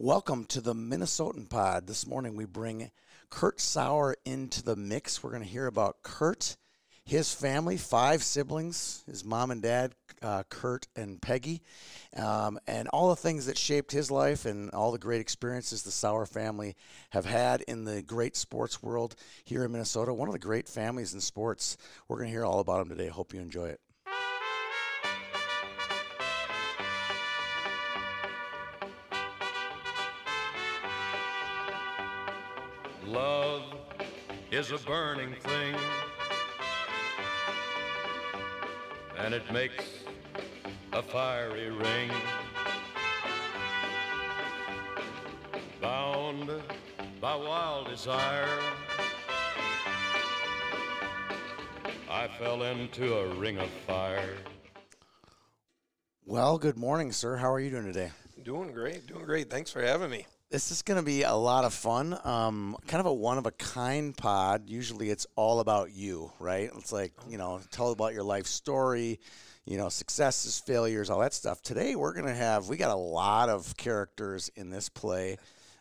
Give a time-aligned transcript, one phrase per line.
[0.00, 1.88] Welcome to the Minnesotan Pod.
[1.88, 2.92] This morning we bring
[3.30, 5.24] Kurt Sauer into the mix.
[5.24, 6.56] We're going to hear about Kurt,
[7.04, 11.62] his family, five siblings, his mom and dad, uh, Kurt and Peggy,
[12.16, 15.90] um, and all the things that shaped his life and all the great experiences the
[15.90, 16.76] Sauer family
[17.10, 20.14] have had in the great sports world here in Minnesota.
[20.14, 21.76] One of the great families in sports.
[22.06, 23.08] We're going to hear all about them today.
[23.08, 23.80] Hope you enjoy it.
[33.08, 33.62] Love
[34.50, 35.74] is a burning thing,
[39.16, 39.82] and it makes
[40.92, 42.10] a fiery ring.
[45.80, 46.50] Bound
[47.18, 48.58] by wild desire,
[52.10, 54.36] I fell into a ring of fire.
[56.26, 57.36] Well, good morning, sir.
[57.36, 58.10] How are you doing today?
[58.42, 59.48] Doing great, doing great.
[59.48, 60.26] Thanks for having me.
[60.50, 62.18] This is going to be a lot of fun.
[62.24, 64.62] Um, kind of a one of a kind pod.
[64.66, 66.70] Usually it's all about you, right?
[66.78, 69.20] It's like, you know, tell about your life story,
[69.66, 71.60] you know, successes, failures, all that stuff.
[71.60, 75.36] Today we're going to have, we got a lot of characters in this play.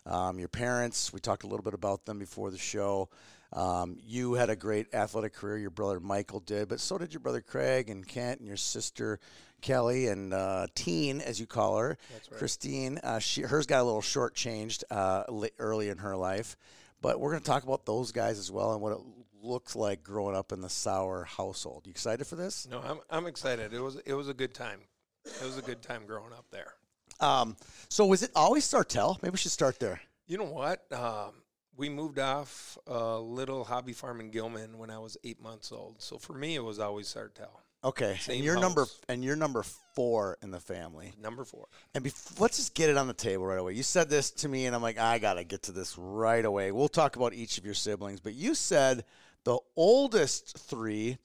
[0.05, 3.07] Um, your parents, we talked a little bit about them before the show.
[3.53, 5.57] Um, you had a great athletic career.
[5.57, 9.21] Your brother Michael did, but so did your brother Craig and Kent and your sister
[9.61, 11.97] Kelly and uh, Teen, as you call her,
[12.37, 12.99] Christine.
[13.03, 15.23] Uh, she hers got a little shortchanged uh,
[15.59, 16.55] early in her life,
[17.01, 18.99] but we're going to talk about those guys as well and what it
[19.41, 21.83] looks like growing up in the Sauer household.
[21.85, 22.67] You excited for this?
[22.69, 23.73] No, I'm I'm excited.
[23.73, 24.81] It was it was a good time.
[25.25, 26.73] It was a good time growing up there.
[27.19, 27.57] Um,
[27.89, 29.21] so was it always Sartell?
[29.21, 30.01] Maybe we should start there.
[30.27, 30.85] You know what?
[30.91, 31.31] Um,
[31.75, 36.01] we moved off a little hobby farm in Gilman when I was eight months old.
[36.01, 37.61] So for me, it was always Sartell.
[37.83, 39.63] Okay, Same and you're number and you're number
[39.95, 41.13] four in the family.
[41.21, 41.67] Number four.
[41.93, 43.73] And bef- let's just get it on the table right away.
[43.73, 46.71] You said this to me, and I'm like, I gotta get to this right away.
[46.71, 49.05] We'll talk about each of your siblings, but you said
[49.43, 51.17] the oldest three,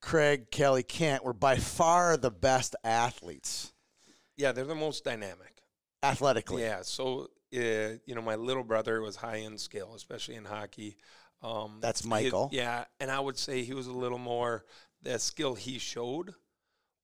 [0.00, 3.72] Craig, Kelly, Kent, were by far the best athletes
[4.36, 5.62] Yeah, they're the most dynamic.
[6.02, 6.62] athletically.
[6.62, 6.82] Yeah.
[6.82, 10.96] So uh, you know, my little brother was high in skill, especially in hockey.
[11.42, 12.48] Um, That's Michael.
[12.52, 14.64] yeah, and I would say he was a little more.
[15.04, 16.34] The skill he showed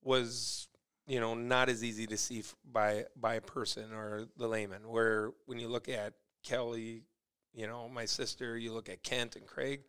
[0.03, 0.67] was,
[1.07, 4.89] you know, not as easy to see by by a person or the layman.
[4.89, 6.13] Where when you look at
[6.43, 7.03] Kelly,
[7.53, 9.81] you know, my sister, you look at Kent and Craig,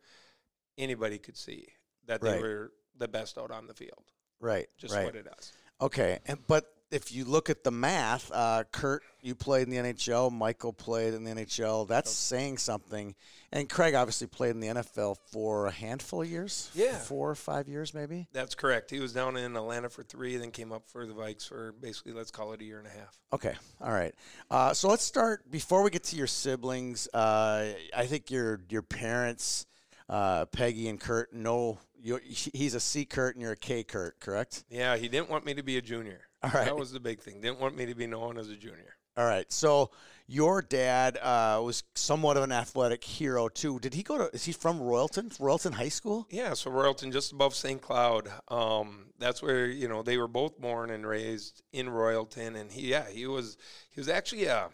[0.77, 1.67] anybody could see
[2.05, 2.41] that they Right.
[2.41, 4.03] were the best out on the field.
[4.39, 4.69] Right.
[4.77, 5.05] Just right.
[5.05, 5.51] what it is.
[5.81, 9.77] Okay, and but if you look at the math, uh, Kurt, you played in the
[9.77, 10.31] NHL.
[10.31, 11.87] Michael played in the NHL.
[11.87, 13.15] That's saying something.
[13.51, 16.69] And Craig obviously played in the NFL for a handful of years.
[16.75, 16.97] Yeah.
[16.97, 18.27] four or five years, maybe.
[18.31, 18.91] That's correct.
[18.91, 22.13] He was down in Atlanta for three, then came up for the Vikes for basically,
[22.13, 23.17] let's call it a year and a half.
[23.33, 24.13] Okay, all right.
[24.51, 27.07] Uh, so let's start before we get to your siblings.
[27.13, 29.65] Uh, I think your your parents,
[30.09, 32.19] uh, Peggy and Kurt, know you.
[32.23, 34.63] He's a C Kurt and you're a K Kurt, correct?
[34.69, 36.21] Yeah, he didn't want me to be a junior.
[36.43, 36.65] All right.
[36.65, 37.41] That was the big thing.
[37.41, 38.95] Didn't want me to be known as a junior.
[39.15, 39.49] All right.
[39.51, 39.91] So
[40.27, 43.79] your dad uh, was somewhat of an athletic hero too.
[43.79, 44.29] Did he go to?
[44.33, 45.37] Is he from Royalton?
[45.37, 46.27] Royalton High School?
[46.29, 47.81] Yeah, so Royalton, just above St.
[47.81, 48.29] Cloud.
[48.47, 52.89] Um, that's where you know they were both born and raised in Royalton, and he
[52.89, 53.57] yeah he was
[53.89, 54.69] he was actually a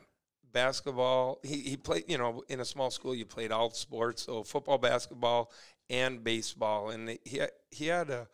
[0.51, 1.40] basketball.
[1.44, 4.78] He he played you know in a small school you played all sports, so football,
[4.78, 5.51] basketball,
[5.90, 7.41] and baseball, and he
[7.72, 8.28] he had a.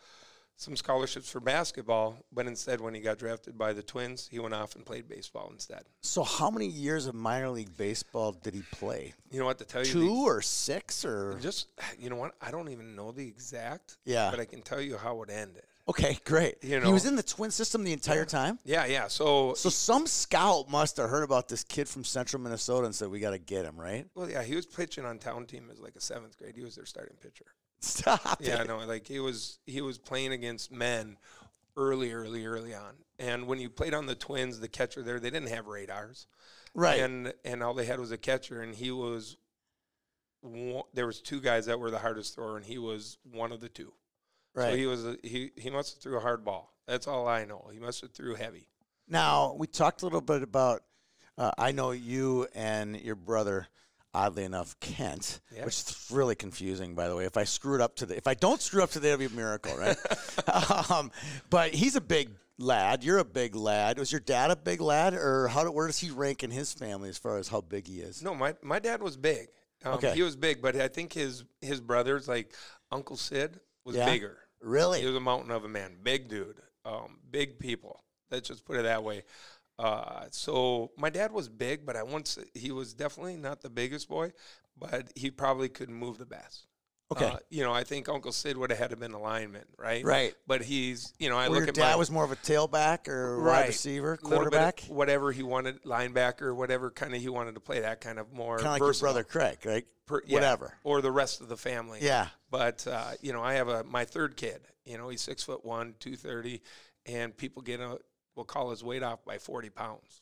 [0.57, 4.53] Some scholarships for basketball, but instead, when he got drafted by the Twins, he went
[4.53, 5.83] off and played baseball instead.
[6.01, 9.13] So how many years of minor league baseball did he play?
[9.31, 9.91] You know what to tell you?
[9.91, 11.38] Two the- or six or?
[11.41, 11.67] Just
[11.99, 12.35] you know what?
[12.41, 13.97] I don't even know the exact.
[14.05, 14.31] Yeah.
[14.31, 15.63] But I can tell you how it ended.
[15.88, 16.63] Okay, great.
[16.63, 18.57] You know, he was in the twin system the entire time.
[18.63, 19.07] Yeah, yeah.
[19.07, 23.09] So, So some scout must have heard about this kid from Central Minnesota and said,
[23.09, 24.07] "We got to get him." Right?
[24.16, 26.55] well, yeah, he was pitching on town team as like a seventh grade.
[26.55, 27.45] He was their starting pitcher.
[27.85, 28.41] Stop.
[28.41, 28.68] Yeah, it.
[28.68, 31.18] no, like he was he was playing against men
[31.78, 32.94] early, early, early on.
[33.19, 36.28] And when you played on the Twins, the catcher there, they didn't have radars,
[36.75, 37.00] Right.
[37.00, 39.37] And and all they had was a catcher, and he was.
[40.41, 43.61] One, there was two guys that were the hardest thrower, and he was one of
[43.61, 43.93] the two.
[44.53, 44.72] right.
[44.72, 46.73] So he was a, he he must have threw a hard ball.
[46.85, 47.70] That's all I know.
[47.72, 48.67] He must have threw heavy.
[49.08, 50.84] Now we talked a little bit about.
[51.38, 53.67] Uh, I know you and your brother.
[54.16, 55.66] Oddly enough, Kent, Yeah.
[55.66, 57.26] which is really confusing, by the way.
[57.26, 59.29] If I screw it up today, if I don't screw up today, it'll be a
[59.29, 59.97] miracle, right?
[60.91, 61.12] um,
[61.50, 63.03] but he's a big lad.
[63.03, 64.00] You're a big lad.
[64.00, 65.64] Was your dad a big lad, or how?
[65.66, 68.23] do- Where does he rank in his family as far as how big he is?
[68.23, 69.50] No, my my dad was big.
[69.84, 70.14] Um, Okay.
[70.16, 72.53] He was big, but I think his his brothers, like
[72.91, 74.06] Uncle Sid, was Yeah?
[74.09, 74.38] bigger.
[74.62, 75.02] Really?
[75.02, 78.02] He was a mountain of a man, big dude, um, big people.
[78.32, 79.23] Let's just put it that way.
[79.77, 84.07] Uh, so my dad was big, but I once he was definitely not the biggest
[84.07, 84.31] boy,
[84.77, 86.67] but he probably could move the best.
[87.11, 87.25] Okay.
[87.25, 90.03] Uh, you know, I think Uncle Sid would have had to been alignment, right?
[90.03, 90.33] Right.
[90.47, 92.35] But he's, you know, I Where look your at dad my was more of a
[92.35, 93.59] tailback or Right.
[93.61, 97.81] wide receiver, quarterback, whatever he wanted, linebacker, whatever kind of he wanted to play.
[97.81, 99.85] That kind of more kind of like your brother Craig, right?
[100.07, 100.73] Per- yeah, Whatever.
[100.83, 101.99] or the rest of the family.
[102.01, 102.29] Yeah.
[102.49, 104.61] But uh, you know, I have a my third kid.
[104.83, 106.61] You know, he's six foot one, two thirty,
[107.05, 107.99] and people get a
[108.35, 110.22] will call his weight off by forty pounds.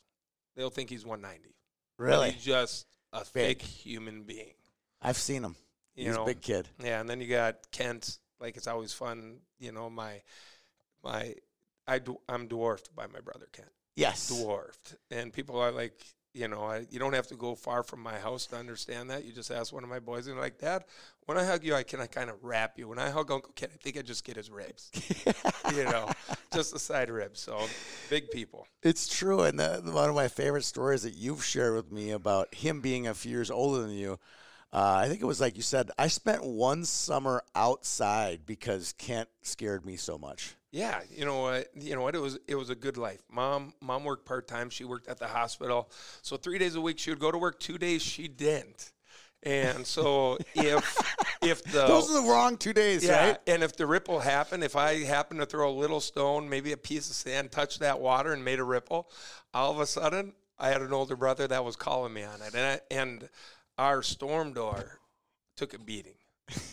[0.56, 1.56] They'll think he's one ninety.
[1.98, 2.31] Really?
[2.31, 3.60] he's just a Big.
[3.60, 4.54] thick human being.
[5.01, 5.56] I've seen him.
[5.95, 6.68] You He's know, a big kid.
[6.83, 8.18] yeah, and then you got Kent.
[8.39, 9.38] Like it's always fun.
[9.60, 10.21] You know, my
[11.04, 11.36] my
[11.88, 13.69] I do, I'm dwarfed by my brother Kent.
[13.95, 14.30] Yes.
[14.30, 15.94] Dwarfed, and people are like,
[16.33, 19.24] you know, I, you don't have to go far from my house to understand that.
[19.24, 20.83] You just ask one of my boys, and like, Dad,
[21.25, 22.87] when I hug you, I can I kind of wrap you.
[22.87, 24.91] When I hug Uncle Kent, I think I just get his ribs.
[25.75, 26.09] you know,
[26.53, 27.39] just the side ribs.
[27.39, 27.65] So
[28.09, 28.67] big people.
[28.81, 32.11] It's true, and the, the- one of my favorite stories that you've shared with me
[32.11, 34.19] about him being a few years older than you.
[34.71, 35.91] Uh, I think it was like you said.
[35.99, 40.55] I spent one summer outside because Kent scared me so much.
[40.71, 41.67] Yeah, you know what?
[41.75, 42.15] You know what?
[42.15, 43.21] It was it was a good life.
[43.31, 44.71] Mom mom worked part time.
[44.71, 45.91] She worked at the hospital,
[46.23, 47.59] so three days a week she would go to work.
[47.59, 48.93] Two days she didn't,
[49.45, 50.98] and so if
[51.42, 53.38] if the Those are the wrong two days, yeah, right?
[53.48, 56.78] and if the ripple happened, if I happened to throw a little stone, maybe a
[56.78, 59.10] piece of sand touched that water and made a ripple,
[59.54, 62.54] all of a sudden I had an older brother that was calling me on it,
[62.56, 63.30] and I, and
[63.78, 65.00] our storm door
[65.57, 66.16] took a beating.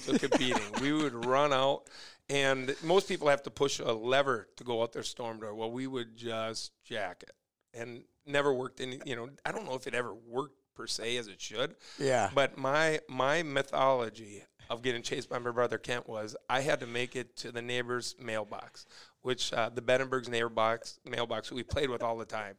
[0.05, 0.63] Took a beating.
[0.81, 1.89] we would run out,
[2.29, 5.55] and most people have to push a lever to go out their storm door.
[5.55, 7.35] Well, we would just jack it,
[7.75, 9.01] and never worked any.
[9.05, 11.75] You know, I don't know if it ever worked per se as it should.
[11.99, 12.31] Yeah.
[12.35, 16.87] But my my mythology of getting chased by my brother Kent was I had to
[16.87, 18.87] make it to the neighbor's mailbox,
[19.21, 22.55] which uh, the Bedenberg's neighbor box mailbox we played with all the time.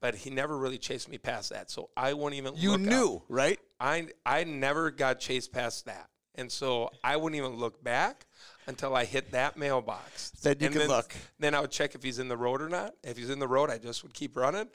[0.00, 2.54] But he never really chased me past that, so I wouldn't even.
[2.56, 2.80] You up.
[2.80, 3.60] knew, right?
[3.78, 8.26] I I never got chased past that, and so I wouldn't even look back
[8.66, 10.30] until I hit that mailbox.
[10.42, 11.14] Then you And could then, look.
[11.38, 12.94] Then I would check if he's in the road or not.
[13.04, 14.68] If he's in the road, I just would keep running,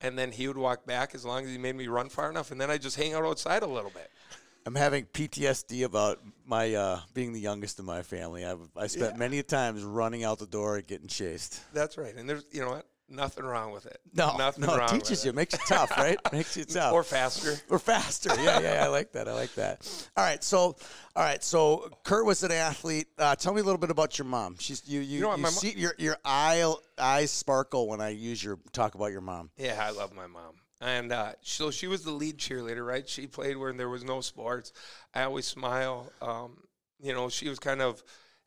[0.00, 2.50] and then he would walk back as long as he made me run far enough,
[2.50, 4.10] and then I just hang out outside a little bit.
[4.66, 8.44] I'm having PTSD about my uh, being the youngest in my family.
[8.44, 9.18] I've I spent Yeah.
[9.18, 11.60] many times running out the door and getting chased.
[11.72, 14.00] That's right, and there's you know what, nothing wrong with it.
[14.14, 15.34] No, nothing no, wrong it teaches you, it.
[15.34, 16.18] makes you tough, right?
[16.32, 16.92] makes you tough.
[16.92, 17.56] or faster.
[17.68, 18.30] Or faster.
[18.42, 19.28] Yeah, yeah, I like that.
[19.28, 19.86] I like that.
[20.16, 20.76] All right, so,
[21.16, 23.08] all right, so Kurt was an athlete.
[23.18, 24.56] Uh, tell me a little bit about your mom.
[24.58, 25.00] She's you.
[25.00, 28.94] You, know what, you see your your eye eyes sparkle when I use your talk
[28.94, 29.50] about your mom.
[29.56, 30.54] Yeah, I love my mom.
[30.80, 33.06] And uh, so she was the lead cheerleader, right?
[33.06, 34.72] She played when there was no sports.
[35.14, 36.10] I always smile.
[36.22, 36.56] Um,
[37.02, 38.02] you know, she was kind of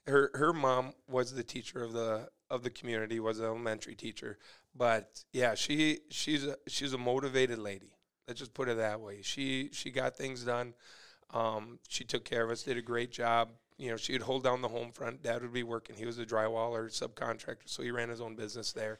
[0.07, 4.37] her her mom was the teacher of the of the community, was an elementary teacher.
[4.75, 7.91] But yeah, she she's a she's a motivated lady.
[8.27, 9.21] Let's just put it that way.
[9.23, 10.73] She she got things done.
[11.31, 13.49] Um, she took care of us, did a great job.
[13.77, 15.23] You know, she'd hold down the home front.
[15.23, 15.95] Dad would be working.
[15.95, 18.99] He was a drywaller subcontractor, so he ran his own business there.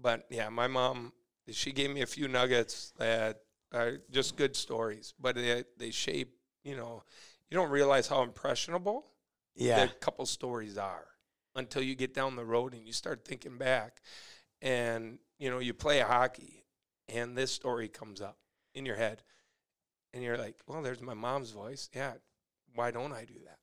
[0.00, 1.12] But yeah, my mom,
[1.50, 3.40] she gave me a few nuggets that
[3.72, 7.02] are just good stories, but they, they shape, you know,
[7.50, 9.04] you don't realize how impressionable
[9.56, 11.06] Yeah, the couple stories are
[11.54, 14.00] until you get down the road and you start thinking back
[14.62, 16.64] and, you know, you play hockey
[17.08, 18.38] and this story comes up
[18.74, 19.22] in your head
[20.12, 21.88] and you're like, well, there's my mom's voice.
[21.94, 22.12] Yeah.
[22.74, 23.58] Why don't I do that?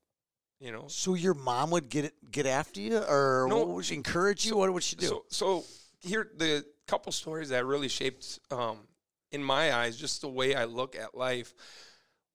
[0.60, 3.58] You know, So your mom would get it, get after you, or No.
[3.60, 4.56] what would she encourage you?
[4.58, 5.08] what would she do?
[5.08, 5.64] So, so
[6.00, 8.78] here the couple stories that really shaped, um,
[9.32, 11.54] in my eyes, just the way I look at life.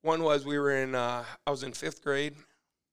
[0.02, 2.34] One was we were in, uh, I was in fifth grade,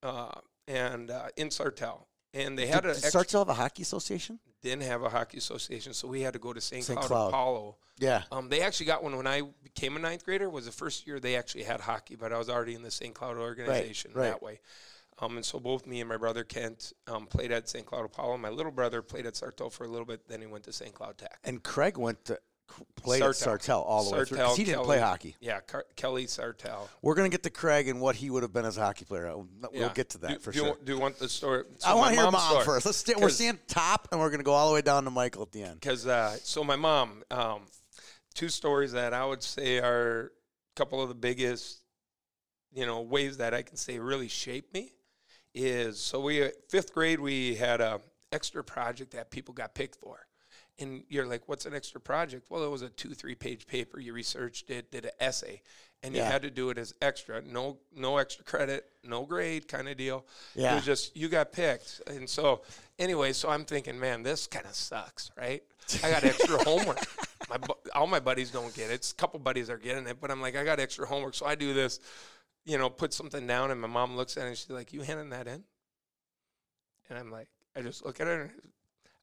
[0.03, 0.31] uh,
[0.67, 4.39] and uh, in Sartell, and they had did, a did Sartell have a hockey association?
[4.63, 6.83] didn't have a hockey association, so we had to go to St.
[6.83, 6.97] St.
[6.97, 7.27] Cloud, Cloud.
[7.27, 7.75] Apollo.
[7.99, 8.23] Yeah.
[8.31, 10.49] Um, they actually got one when I became a ninth grader.
[10.49, 13.13] Was the first year they actually had hockey, but I was already in the St.
[13.13, 14.23] Cloud organization right.
[14.23, 14.61] that way.
[15.19, 17.85] Um, and so both me and my brother Kent um, played at St.
[17.85, 18.37] Cloud Apollo.
[18.37, 20.93] My little brother played at Sartell for a little bit, then he went to St.
[20.93, 21.37] Cloud Tech.
[21.43, 22.39] And Craig went to
[22.95, 23.57] play at Sartell.
[23.59, 25.35] Sartell all the way through Sartell, he didn't play hockey.
[25.39, 26.87] Yeah, Car- Kelly Sartell.
[27.01, 29.33] We're gonna get to Craig and what he would have been as a hockey player.
[29.35, 29.91] We'll Yeah.
[29.93, 30.67] get to that do, for do sure.
[30.69, 31.63] You, do you want the story?
[31.85, 32.65] I want to hear mom story.
[32.65, 32.85] first.
[32.85, 35.51] Let's we're seeing top, and we're gonna go all the way down to Michael at
[35.51, 35.79] the end.
[35.79, 37.61] because uh, so my mom um,
[38.33, 41.83] two stories that i would say are a couple of the biggest
[42.73, 44.91] you know ways that i can say really shaped me
[45.53, 48.01] is so we fifth grade we had a
[48.31, 50.25] extra project that people got picked for
[50.79, 53.99] and you're like what's an extra project well it was a two three page paper
[53.99, 55.61] you researched it did an essay
[56.01, 56.25] and Yeah.
[56.25, 59.97] you had to do it as extra no no extra credit no grade kind of
[59.97, 60.25] deal
[60.55, 60.71] Yeah.
[60.71, 62.61] it was just you got picked and so
[62.97, 65.61] anyway so i'm thinking man this kind of sucks right
[66.03, 66.99] i got extra homework
[67.49, 67.57] My
[67.93, 68.93] all my buddies don't get it.
[68.93, 71.45] It's A couple buddies are getting it, but I'm like, I got extra homework, so
[71.45, 71.99] I do this.
[72.65, 75.01] You know, put something down, and my mom looks at it and she's like, "You
[75.01, 75.61] handing that in?"
[77.09, 78.49] And I'm like, I just look at her.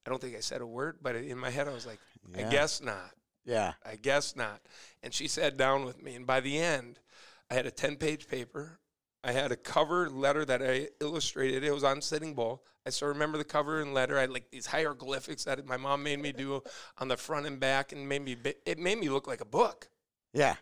[0.07, 2.01] I don't think I said a word, but in my head I was like,
[2.35, 2.47] Yeah.
[2.47, 3.11] I guess not.
[3.45, 3.73] Yeah.
[3.85, 4.61] I guess not.
[5.03, 6.99] And she sat down with me, and by the end,
[7.51, 8.79] I had a 10 page paper.
[9.23, 11.63] I had a cover letter that I illustrated.
[11.63, 12.63] It was on Sitting Bull.
[12.87, 14.17] I still remember the cover and letter.
[14.17, 16.63] I had like these hieroglyphics that my mom made me do
[16.99, 19.91] on the front and back, and made me it made me look like a book.
[20.33, 20.57] Yeah.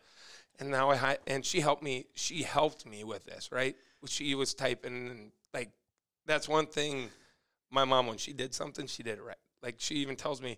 [0.59, 2.07] And now I and she helped me.
[2.15, 3.77] She helped me with this, right?
[4.07, 5.71] She was typing and like
[6.27, 7.11] that's one thing.
[7.71, 9.37] My mom, when she did something, she did it right.
[9.63, 10.57] Like she even tells me,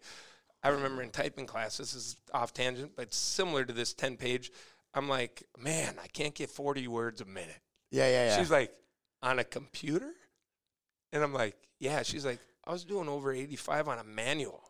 [0.63, 1.79] I remember in typing class.
[1.79, 4.51] This is off tangent, but similar to this ten page.
[4.93, 7.61] I'm like, man, I can't get 40 words a minute.
[7.91, 8.09] Yeah.
[8.09, 8.27] Yeah.
[8.27, 8.39] Yeah.
[8.39, 8.73] She's like,
[9.23, 10.11] on a computer,
[11.13, 12.03] and I'm like, yeah.
[12.03, 14.63] She's like, I was doing over 85 on a manual,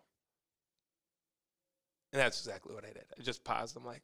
[2.12, 3.04] and that's exactly what I did.
[3.18, 3.76] I just paused.
[3.76, 4.02] I'm like,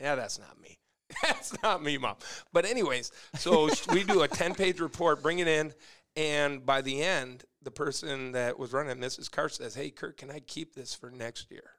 [0.00, 0.78] yeah, that's not me.
[1.22, 2.16] That's not me, mom.
[2.52, 5.74] But anyways, so we do a 10 page report, bring it in,
[6.16, 9.30] and by the end, the person that was running, Mrs.
[9.30, 11.72] Carr, says, "Hey, Kurt, can I keep this for next year?"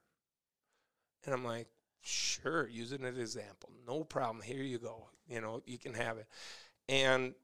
[1.26, 1.68] And I'm like,
[2.02, 4.42] "Sure, use it as an example, no problem.
[4.44, 5.10] Here you go.
[5.28, 6.28] You know, you can have it."
[6.90, 7.36] And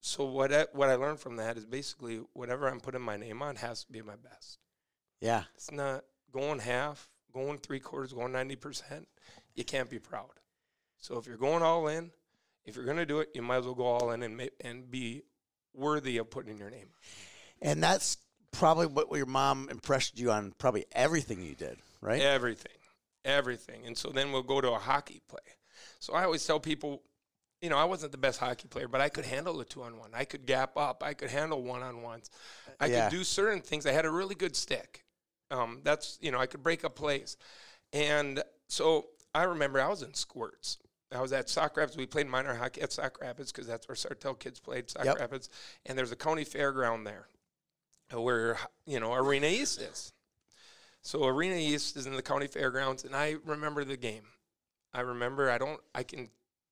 [0.00, 3.40] so what I, what I learned from that is basically whatever I'm putting my name
[3.42, 4.58] on has to be my best.
[5.20, 5.44] yeah.
[5.54, 9.06] It's not going half, going three quarters, going ninety percent.
[9.54, 10.30] You can't be proud.
[10.98, 12.10] So if you're going all in,
[12.64, 14.44] if you're going to do it, you might as well go all in and ma-
[14.60, 15.22] and be
[15.74, 16.88] worthy of putting in your name.
[17.60, 18.18] And that's
[18.50, 22.20] probably what your mom impressed you on probably everything you did, right?
[22.20, 22.72] Everything,
[23.24, 23.86] everything.
[23.86, 25.38] And so then we'll go to a hockey play.
[26.00, 27.02] So I always tell people,
[27.60, 29.96] you know, I wasn't the best hockey player, but I could handle the two on
[29.98, 30.10] one.
[30.14, 31.02] I could gap up.
[31.04, 32.30] I could handle one on ones.
[32.80, 33.04] I Yeah.
[33.08, 33.86] could do certain things.
[33.86, 35.04] I had a really good stick.
[35.50, 37.36] Um, that's you know, I could break up plays.
[37.92, 40.78] And so I remember I was in squirts.
[41.14, 41.96] I was at Sauk Rapids.
[41.96, 45.18] We played minor hockey at Sauk Rapids because that's where Sartell kids played, Sauk Yep.
[45.18, 45.48] Rapids.
[45.86, 47.26] And there's a county fairground there
[48.14, 50.12] uh, where, you know, Arena East is.
[51.02, 54.22] So Arena East is in the county fairgrounds, and I remember the game.
[54.94, 55.50] I remember.
[55.50, 55.80] I don't.
[55.94, 56.30] I can.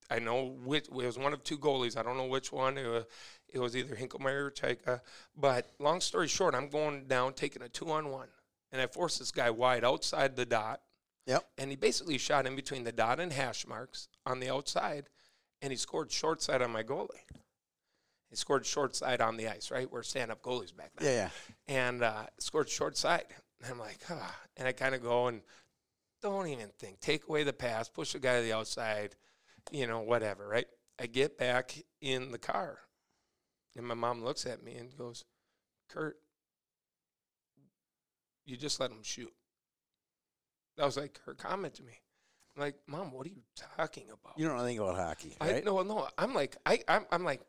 [0.09, 0.87] I know which.
[0.87, 1.97] It was one of two goalies.
[1.97, 2.78] I don't know which one.
[2.78, 3.04] It was,
[3.49, 5.00] it was either Hinkelmeyer or Chaika.
[5.37, 8.28] But long story short, I'm going down, taking a two on one,
[8.70, 10.80] and I forced this guy wide outside the dot.
[11.26, 11.49] Yep.
[11.59, 15.09] And he basically shot in between the dot and hash marks on the outside,
[15.62, 17.25] and he scored short side on my goalie.
[18.29, 19.91] He scored short side on the ice, right?
[19.91, 21.31] We're stand up goalies back then Yeah.
[21.69, 21.75] Yeah.
[21.77, 23.27] and uh, scored short side.
[23.62, 24.35] And I'm like, ah.
[24.57, 25.43] and I kind of go and
[26.23, 27.00] don't even think.
[27.00, 29.17] Take away the pass, push the guy to the outside,
[29.73, 30.67] you know, whatever, right?
[30.99, 32.79] I get back in the car,
[33.77, 35.25] and my mom looks at me and goes,
[35.89, 36.17] Kurt,
[38.45, 39.33] you just let him shoot.
[40.77, 41.99] That was like her comment to me.
[42.57, 43.42] Like, Mom, what are you
[43.76, 44.38] talking about?
[44.38, 45.64] You don't know anything about hockey, I right?
[45.64, 46.09] no no.
[46.19, 47.40] I'm like I I'm, I'm like,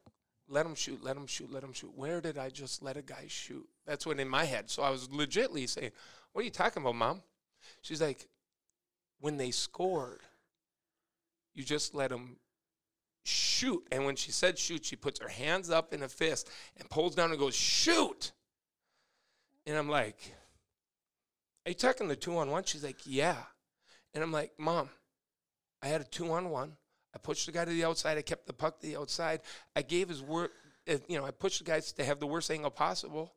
[0.47, 1.93] let him shoot, let him shoot, let him shoot.
[1.95, 3.67] Where did I just let a guy shoot?
[3.85, 4.69] That's what in my head.
[4.69, 5.91] So I was legitly saying,
[6.31, 7.23] "What are you talking about, mom?"
[7.81, 8.27] She's like,
[9.19, 10.21] "When they scored,
[11.53, 12.37] you just let them
[13.23, 16.89] shoot." And when she said shoot, she puts her hands up in a fist and
[16.89, 18.33] pulls down and goes shoot.
[19.65, 20.35] And I'm like,
[21.65, 23.43] "Are you talking the two on one?" She's like, "Yeah."
[24.13, 24.89] And I'm like, "Mom,
[25.81, 26.75] I had a two on one.
[27.13, 28.17] I pushed the guy to the outside.
[28.17, 29.41] I kept the puck to the outside.
[29.75, 30.51] I gave his work,
[30.87, 33.33] eh, You know, I pushed the guys to have the worst angle possible.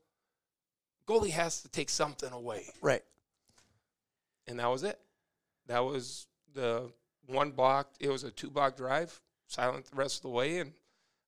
[1.07, 3.05] Goalie has to take something away, Right.
[4.47, 4.99] and that was it.
[5.67, 6.93] That was the
[7.27, 7.93] one block.
[8.01, 10.73] It was a two block drive, silent the rest of the way, and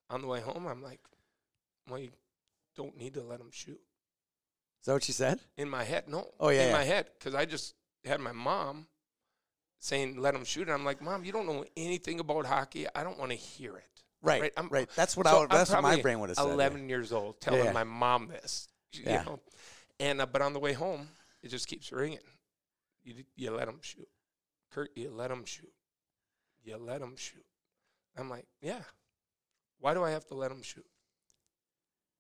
[0.09, 1.01] on the way home, I'm like,
[1.89, 2.13] "Well, you
[2.75, 3.81] don't need to let him shoot."
[4.81, 5.41] Is that what she said?
[5.57, 6.33] In my head, no.
[6.39, 6.73] Oh, yeah, In yeah.
[6.77, 7.75] my head, because I just
[8.05, 8.87] had my mom
[9.87, 12.87] saying, "Let him shoot," and I'm like, "Mom, you don't know anything about hockey.
[12.95, 13.85] I don't want to hear it."
[14.23, 14.41] Right.
[14.43, 14.53] Right.
[14.57, 14.89] I'm- right.
[14.97, 16.47] that's what So I would, that's what my brain would have said.
[16.49, 16.53] yeah.
[16.55, 17.73] 11 years old telling yeah.
[17.73, 18.69] my mom this.
[18.93, 19.23] You Yeah.
[19.25, 19.41] know?
[20.01, 21.09] And uh, but on the way home,
[21.43, 22.19] it just keeps ringing.
[23.05, 24.09] You you let him shoot,
[24.73, 24.91] Kurt.
[24.97, 25.73] You let him shoot.
[26.65, 27.45] You let him shoot.
[28.17, 28.83] I'm like, yeah.
[29.79, 30.87] Why do I have to let him shoot?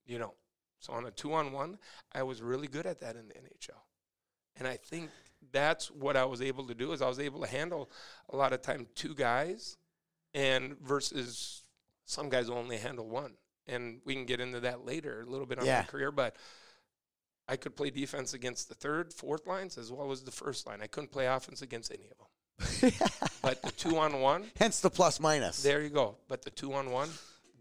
[0.04, 0.34] You know.
[0.78, 1.78] So on a two on one,
[2.12, 3.80] I was really good at that in the NHL,
[4.56, 5.10] and I think
[5.52, 6.92] that's what I was able to do.
[6.92, 7.90] Is I was able to handle
[8.30, 9.76] a lot of time two guys,
[10.34, 11.62] and versus
[12.04, 13.32] some guys only handle one.
[13.66, 15.80] And we can get into that later a little bit on Yeah.
[15.80, 16.36] my career, but
[17.48, 20.80] I could play defense against the third, fourth lines as well as the first line.
[20.82, 22.92] I couldn't play offense against any of them.
[23.42, 25.62] But the two on one, Hence the plus minus.
[25.62, 26.16] there you go.
[26.26, 27.08] But the two on one,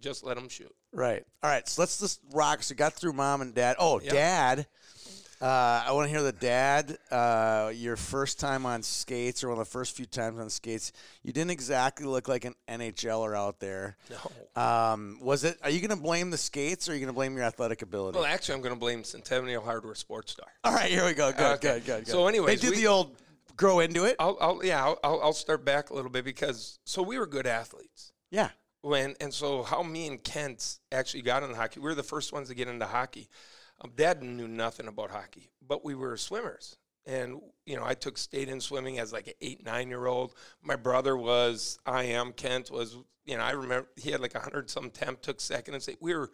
[0.01, 0.73] just let them shoot.
[0.91, 1.23] Right.
[1.43, 1.67] All right.
[1.67, 2.63] So let's just rock.
[2.63, 3.75] So got through mom and dad.
[3.77, 4.13] Oh, Yep.
[4.13, 4.67] dad.
[5.45, 6.97] Uh, I want to hear the dad.
[7.11, 10.91] Uh, your first time on skates, or one of the first few times on skates,
[11.21, 13.95] you didn't exactly look like an NHLer out there.
[14.09, 14.59] No.
[14.59, 15.59] Um, was it?
[15.61, 17.83] Are you going to blame the skates, or are you going to blame your athletic
[17.83, 18.17] ability?
[18.17, 20.47] Well, actually, I'm going to blame Centennial Hardware Sports Star.
[20.63, 21.31] All right, here we go.
[21.31, 21.73] Good, Okay.
[21.75, 22.11] good, good, good.
[22.11, 23.15] So anyways, they did we- the old
[23.55, 24.15] grow into it.
[24.19, 27.27] I'll, I'll yeah, I'll- I'll, I'll start back a little bit because so we were
[27.27, 28.13] good athletes.
[28.31, 28.49] Yeah.
[28.81, 31.79] when and so how me and Kent actually got into hockey.
[31.81, 33.29] We were the first ones to get into hockey.
[33.81, 36.77] Um, Dad knew nothing about hockey, but we were swimmers.
[37.05, 40.33] And you know, I took state in swimming as like an eight, nine year old.
[40.63, 44.39] My brother was, I am Kent was, you know, I remember he had like a
[44.39, 45.97] hundred some temp, took second and state.
[46.01, 46.31] We were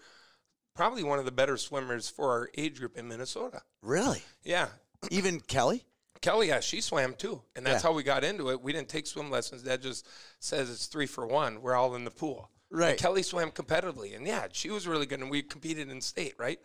[0.75, 3.61] probably one of the better swimmers for our age group in Minnesota.
[3.81, 4.21] Really?
[4.43, 4.67] Yeah,
[5.11, 5.83] Even Kelly?
[6.21, 7.89] Kelly, yeah, she swam too, and that's Yeah.
[7.89, 8.61] how we got into it.
[8.61, 9.63] We didn't take swim lessons.
[9.63, 10.07] Dad just
[10.39, 11.61] says it's three for one.
[11.63, 12.49] We're all in the pool.
[12.69, 12.91] Right.
[12.91, 16.35] And Kelly swam competitively, and yeah, she was really good, and we competed in state,
[16.37, 16.59] right?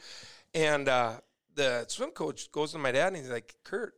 [0.56, 1.20] And uh,
[1.54, 3.94] the swim coach goes to my dad, and he's like, "Kurt,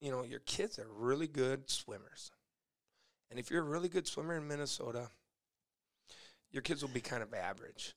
[0.00, 2.30] you know your kids are really good swimmers,
[3.30, 5.08] and if you're a really good swimmer in Minnesota,
[6.50, 7.94] your kids will be kind of average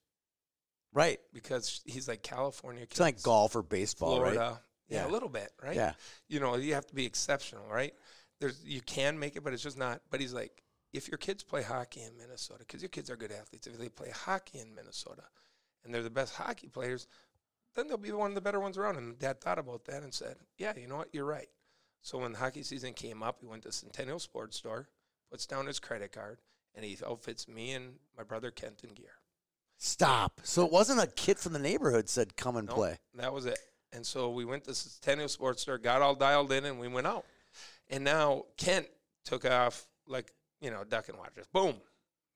[0.93, 1.19] Right.
[1.33, 4.57] because he's like California kids, It's like golf or baseball, Florida, right?
[4.87, 5.09] yeah, Yeah.
[5.09, 5.75] a little bit, right?
[5.75, 5.93] Yeah.
[6.29, 7.93] you know, you have to be exceptional, right?
[8.39, 10.01] There's you can make it, but it's just not.
[10.09, 13.33] But he's like, if your kids play hockey in Minnesota, because your kids are good
[13.33, 15.23] athletes, if they play hockey in Minnesota,
[15.83, 17.07] and they're the best hockey players,
[17.75, 18.97] then they'll be one of the better ones around.
[18.97, 21.49] And Dad thought about that and said, yeah, you know what, you're right.
[22.01, 24.87] So when the hockey season came up, he went to Centennial Sports Store,
[25.31, 26.39] puts down his credit card,
[26.75, 29.13] and he outfits me and my brother Kent in gear.
[29.77, 30.41] Stop.
[30.43, 32.97] So it wasn't a kid from the neighborhood said come and play.
[33.15, 33.57] That was it.
[33.91, 37.07] And so we went to Centennial Sports Store, got all dialed in, and we went
[37.07, 37.25] out.
[37.89, 38.87] And now Kent
[39.25, 41.31] took off like, you know, duck and water.
[41.35, 41.75] Just boom.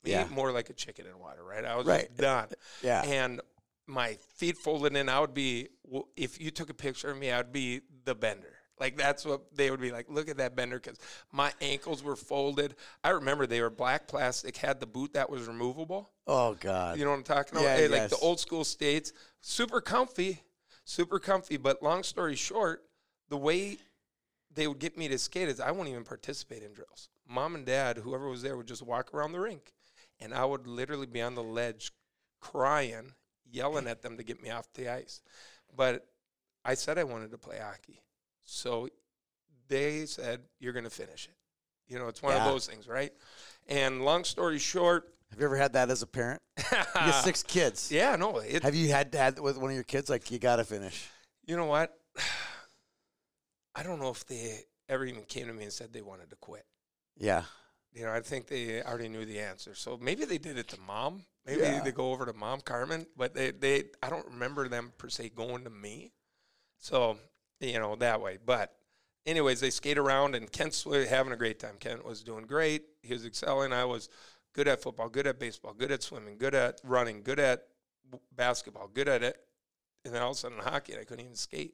[0.03, 0.25] Me, Yeah.
[0.29, 1.65] more like a chicken in water, right?
[1.65, 2.15] I was Right.
[2.17, 2.47] done.
[2.81, 3.03] Yeah.
[3.03, 3.41] And
[3.89, 5.67] my feet folded in, I would be,
[6.15, 8.53] if you took a picture of me, I'd be the bender.
[8.79, 10.05] Like that's what they would be like.
[10.09, 10.97] Look at that bender because
[11.33, 12.75] my ankles were folded.
[13.03, 16.11] I remember they were black plastic, had the boot that was removable.
[16.27, 16.97] oh God.
[16.97, 17.63] You know what I'm talking about?
[17.65, 19.11] Yeah, Hey, Like the old school states,
[19.41, 20.41] super comfy,
[20.85, 21.57] super comfy.
[21.57, 22.85] But long story short,
[23.27, 23.79] the way
[24.53, 27.09] they would get me to skate is I wouldn't even participate in drills.
[27.27, 29.73] Mom and dad, whoever was there, would just walk around the rink,
[30.21, 31.91] and I would literally be on the ledge,
[32.39, 33.13] crying,
[33.51, 35.21] yelling at them to get me off the ice.
[35.75, 36.05] But
[36.65, 38.01] I said I wanted to play hockey,
[38.43, 38.89] so
[39.67, 41.35] they said you're going to finish it.
[41.91, 42.45] You know, it's one Yeah.
[42.45, 43.11] of those things, right?
[43.67, 46.41] And long story short, Have you ever had that as a parent?
[47.05, 47.91] You six kids.
[47.91, 50.09] Yeah, no, it, Have you had that with one of your kids?
[50.09, 51.07] Like you got to finish.
[51.45, 51.95] you know what?
[53.75, 56.35] I don't know if they ever even came to me and said they wanted to
[56.35, 56.65] quit.
[57.17, 57.43] Yeah.
[57.93, 59.73] You know, I think they already knew the answer.
[59.73, 61.23] So maybe they did it to mom.
[61.45, 61.81] Maybe Yeah.
[61.81, 65.29] they go over to mom Carmen, but they, they I don't remember them per se
[65.29, 66.11] going to me.
[66.77, 67.17] So,
[67.59, 68.37] you know, that way.
[68.43, 68.75] But
[69.25, 71.75] anyways, they skate around and Kent's having a great time.
[71.79, 72.83] Kent was doing great.
[73.01, 73.73] He was excelling.
[73.73, 74.09] I was
[74.53, 77.67] good at football, good at baseball, good at swimming, good at running, good at
[78.35, 79.37] basketball, good at it.
[80.05, 81.73] And then all of a sudden hockey, and I couldn't even skate.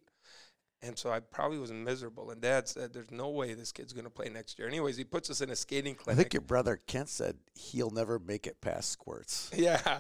[0.85, 2.29] And so I probably was miserable.
[2.29, 4.67] And dad said, There's no way this kid's going to play next year.
[4.67, 6.19] Anyways, he puts us in a skating clinic.
[6.19, 9.49] I think your brother Kent said he'll never make it past squirts.
[9.57, 9.99] Yeah.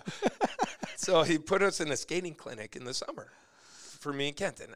[0.95, 3.29] so he put us in a skating clinic in the summer
[3.99, 4.59] for me and Kent.
[4.59, 4.75] And,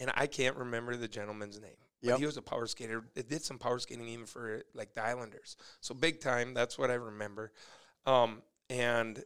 [0.00, 1.72] and I can't remember the gentleman's name.
[2.02, 2.18] But Yep.
[2.18, 3.04] he was a power skater.
[3.16, 5.56] It did some power skating even for like the Islanders.
[5.80, 6.52] So big time.
[6.52, 7.52] That's what I remember.
[8.06, 9.24] Um, and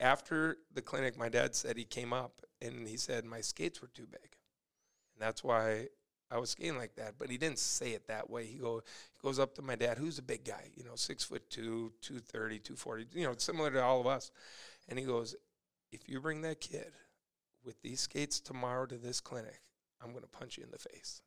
[0.00, 3.88] after the clinic, my dad said he came up and he said my skates were
[3.94, 4.36] too big.
[5.22, 5.86] And that's why
[6.32, 7.14] I was skating like that.
[7.16, 8.44] But he didn't say it that way.
[8.44, 8.82] He go
[9.12, 11.92] he goes up to my dad, who's a big guy, you know, six foot two,
[12.02, 14.32] 230, 240, you know, similar to all of us.
[14.88, 15.36] And he goes,
[15.92, 16.90] If you bring that kid
[17.64, 19.60] with these skates tomorrow to this clinic,
[20.02, 21.22] I'm going to punch you in the face.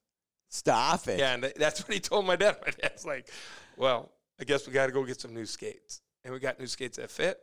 [0.49, 1.19] Stop it.
[1.19, 2.58] Yeah, and th- that's what he told my dad.
[2.65, 3.29] My dad's like,
[3.77, 6.67] "Well, I guess we got to go get some new skates." And we got new
[6.67, 7.39] skates that fit.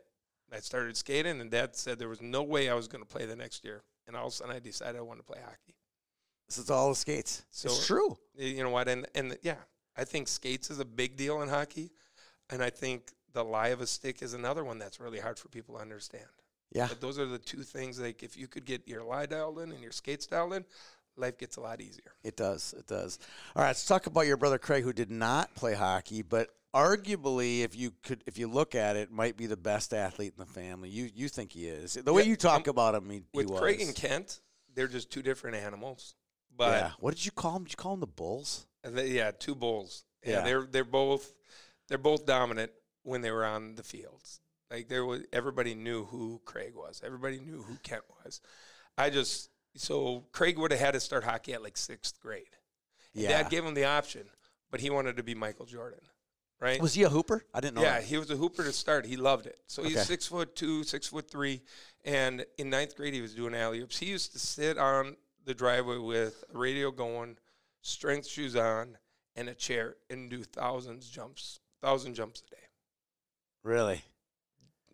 [0.51, 3.25] I started skating, and Dad said there was no way I was going to play
[3.25, 3.81] the next year.
[4.05, 5.73] And all of a sudden, I decided I wanted to play hockey.
[6.47, 7.43] This is all the skates.
[7.51, 8.17] So- it's true.
[8.35, 8.87] You know what?
[8.87, 9.57] And and yeah,
[9.95, 11.91] I think skates is a big deal in hockey,
[12.49, 15.49] and I think the lie of a stick is another one that's really hard for
[15.49, 16.25] people to understand.
[16.71, 16.87] Yeah.
[16.87, 17.99] But those are the two things.
[17.99, 20.65] Like if you could get your lie dialed in and your skates dialed in,
[21.15, 22.13] life gets a lot easier.
[22.23, 22.73] It does.
[22.77, 23.19] It does.
[23.55, 27.61] All right, let's talk about your brother Craig, who did not play hockey, but arguably,
[27.61, 30.51] if you could, if you look at it, might be the best athlete in the
[30.51, 30.89] family.
[30.89, 31.93] You you think he is?
[31.93, 33.59] The way you talk um, about him, he, he With was.
[33.59, 34.41] Craig and Kent,
[34.73, 36.15] they're just two different animals.
[36.55, 36.91] But yeah.
[36.99, 37.63] What did you call him?
[37.63, 38.67] Did you call him the Bulls?
[38.83, 40.03] And they, yeah, two bulls.
[40.25, 40.41] Yeah, Yeah.
[40.43, 41.33] they're they're both
[41.87, 42.71] they're both dominant
[43.03, 44.39] when they were on the fields.
[44.69, 47.01] Like there was everybody knew who Craig was.
[47.05, 48.41] Everybody knew who Kent was.
[48.97, 52.55] I just so Craig would have had to start hockey at like sixth grade.
[53.13, 53.29] And Yeah.
[53.29, 54.27] Dad gave him the option,
[54.69, 56.01] but he wanted to be Michael Jordan,
[56.59, 56.81] right?
[56.81, 57.45] Was he a hooper?
[57.53, 57.83] I didn't know.
[57.83, 58.03] yeah, that.
[58.03, 59.05] he was a hooper to start.
[59.05, 59.59] He loved it.
[59.67, 60.03] So he's Okay.
[60.03, 61.61] six foot two, six foot three,
[62.03, 63.97] and in ninth grade he was doing alley oops.
[63.99, 67.37] He used to sit on the driveway with a radio going,
[67.81, 68.97] strength shoes on,
[69.35, 72.61] and a chair, and do thousands jumps, thousand jumps a day
[73.63, 74.03] Really?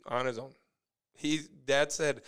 [0.08, 0.54] on his own.
[1.14, 2.22] He dad said,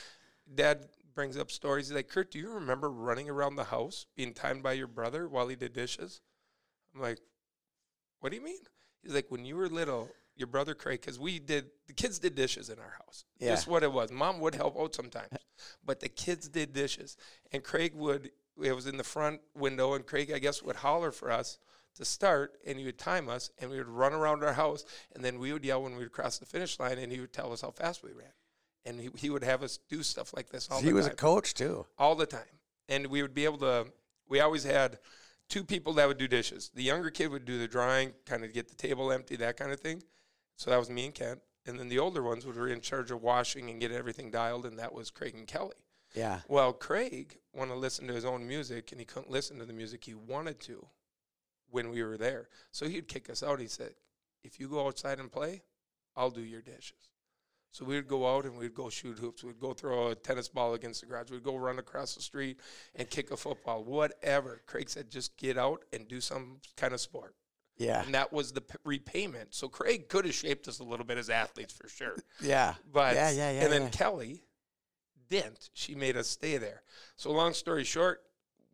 [0.54, 1.88] Dad brings up stories.
[1.88, 5.28] He's like, Kurt, do you remember running around the house being timed by your brother
[5.28, 6.22] while he did dishes?
[6.94, 7.20] I'm like,
[8.20, 8.60] what do you mean?
[9.02, 12.36] He's like, when you were little, your brother Craig, because we did the kids did
[12.36, 13.26] dishes in our house.
[13.40, 13.50] Yeah.
[13.50, 14.12] Just what it was.
[14.12, 15.38] Mom would help out sometimes,
[15.86, 17.18] but the kids did dishes,
[17.52, 18.32] and Craig would.
[18.62, 21.58] It was in the front window, and Craig, I guess, would holler for us
[21.96, 25.24] to start, and he would time us, and we would run around our house, and
[25.24, 27.52] then we would yell when we would cross the finish line, and he would tell
[27.52, 28.32] us how fast we ran,
[28.86, 31.16] and he, he would have us do stuff like this all he was time a
[31.16, 31.86] coach too.
[31.98, 32.42] all the time.
[32.88, 33.88] And we would be able to,
[34.28, 35.00] we always had
[35.50, 36.72] two people that would do dishes.
[36.74, 39.72] The younger kid would do the drying, kind of get the table empty, that kind
[39.72, 40.04] of thing.
[40.56, 41.42] So that was me and Kent.
[41.66, 44.66] And then the older ones would be in charge of washing and get everything dialed,
[44.66, 45.76] and that was Craig and Kelly.
[46.16, 46.40] Yeah.
[46.48, 49.74] Well, Craig wanted to listen to his own music, and he couldn't listen to the
[49.74, 50.88] music he wanted to
[51.70, 52.50] when we were there.
[52.72, 53.60] So he'd kick us out.
[53.60, 53.94] He said,
[54.44, 55.64] If you go outside and play,
[56.16, 57.10] I'll do your dishes.
[57.72, 59.44] So we would go out and we'd go shoot hoops.
[59.44, 61.32] We'd go throw a tennis ball against the garage.
[61.32, 62.60] We'd go run across the street
[62.96, 64.62] and kick a football, whatever.
[64.66, 67.34] Craig said, just get out and do some kind of sport.
[67.78, 68.04] Yeah.
[68.04, 69.54] And that was the p- repayment.
[69.56, 72.16] So Craig could have shaped us a little bit as athletes for sure.
[72.42, 72.76] Yeah.
[72.92, 73.90] But Yeah, yeah, yeah, and then yeah.
[73.90, 74.44] Kelly
[75.30, 75.70] didn't.
[75.74, 76.84] She made us stay there.
[77.16, 78.22] So long story short,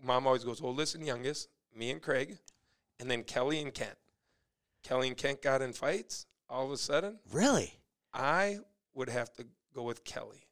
[0.04, 2.38] mom always goes oh, oldest and youngest, me and Craig,
[3.00, 3.98] and then Kelly and Kent.
[4.84, 6.26] Kelly and Kent got in fights.
[6.50, 7.74] All of a sudden, Really?
[8.14, 8.60] I
[8.94, 10.48] would have to go with Kelly.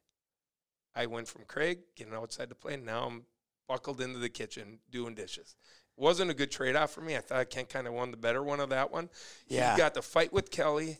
[0.94, 2.76] I went from Craig getting outside to play.
[2.76, 3.24] Now I'm
[3.66, 5.56] buckled into the kitchen doing dishes.
[5.96, 7.16] Wasn't a good trade off for me.
[7.16, 9.08] I thought Kent kind of won the better one of that one.
[9.48, 9.72] Yeah.
[9.72, 10.98] He got the fight with Kelly,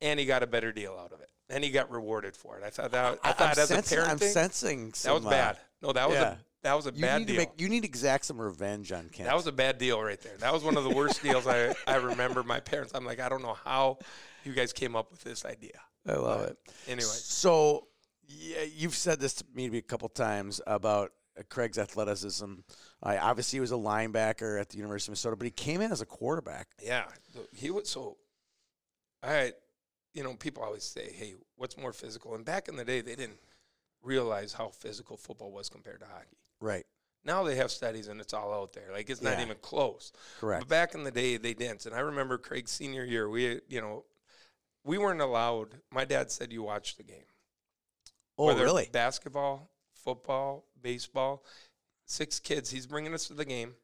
[0.00, 2.64] and he got a better deal out of it, and he got rewarded for it.
[2.64, 3.18] I thought that.
[3.22, 5.58] I, I- thought I'm as sensing, a parent I'm thing, sensing that was uh, bad.
[5.82, 6.32] No, that was yeah.
[6.32, 7.36] a that was a you bad deal.
[7.36, 9.28] make you need to exact some revenge on Kent.
[9.28, 10.36] That was a bad deal right there.
[10.38, 12.42] That was one of the worst deals I, I remember.
[12.42, 13.98] My parents, I'm like, I don't know how
[14.44, 15.78] you guys came up with this idea.
[16.06, 16.58] I love But it.
[16.88, 17.86] Anyway, So,
[18.26, 22.54] yeah, you've said this to me a couple times about Uh, Craig's athleticism.
[23.02, 25.92] I obviously he was a linebacker at the University of Minnesota, but he came in
[25.92, 26.68] as a quarterback.
[26.82, 27.04] yeah,
[27.54, 28.16] he was so.
[29.22, 29.52] I,
[30.14, 33.16] you know, people always say, "Hey, what's more physical?" And back in the day, they
[33.16, 33.38] didn't
[34.02, 36.38] realize how physical football was compared to hockey.
[36.60, 36.86] Right.
[37.24, 38.92] Now they have studies and it's all out there.
[38.92, 39.44] Like it's not Yeah.
[39.46, 40.12] even close.
[40.38, 40.60] Correct.
[40.60, 41.84] But back in the day, they didn't.
[41.86, 44.04] And I remember Craig's senior year, we, you know,
[44.84, 45.74] we weren't allowed.
[45.90, 47.24] My dad said you watch the game.
[48.38, 48.88] oh, Whether really?
[48.92, 49.68] Basketball,
[50.06, 51.44] football, baseball.
[52.06, 52.70] Six kids.
[52.70, 53.74] He's bringing us to the game,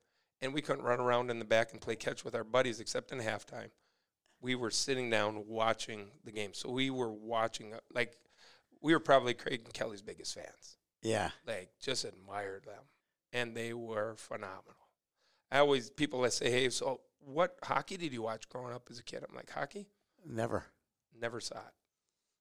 [0.41, 3.11] and we couldn't run around in the back and play catch with our buddies except
[3.11, 3.71] in halftime.
[4.41, 7.75] We were sitting down watching the game, so we were watching.
[7.93, 8.17] Like
[8.81, 10.77] we were probably Craig and Kelly's biggest fans.
[11.03, 11.31] Yeah.
[11.47, 12.85] Like just admired them,
[13.33, 14.77] and they were phenomenal.
[15.51, 19.01] I always people that say, "Hey, so what hockey did you watch growing up as
[19.01, 19.89] a kid?" I'm like, "Hockey."
[20.25, 20.67] Never.
[21.21, 21.75] Never saw it.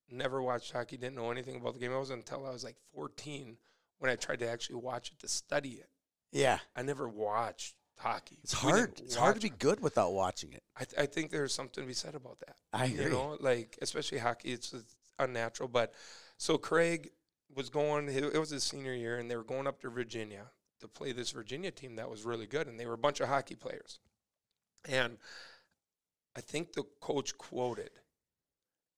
[0.09, 0.97] Never watched hockey.
[0.97, 1.91] Didn't know anything about the game.
[1.91, 3.57] It wasn't until I was like 14
[3.99, 5.89] when I tried to actually watch it to study it.
[6.31, 6.59] Yeah.
[6.75, 8.39] I never watched hockey.
[8.43, 8.99] It's We hard.
[8.99, 10.63] It's hard to be good without watching it.
[10.75, 12.55] I, th- I think there's something to be said about that.
[12.73, 13.05] I agree.
[13.05, 15.69] You know, like especially hockey, it's, it's unnatural.
[15.69, 15.93] But
[16.37, 17.11] so Craig
[17.55, 18.09] was going.
[18.09, 20.45] It was his senior year, and they were going up to Virginia
[20.79, 23.29] to play this Virginia team that was really good, and they were a bunch of
[23.29, 23.99] hockey players.
[24.89, 25.17] And
[26.35, 27.91] I think the coach quoted,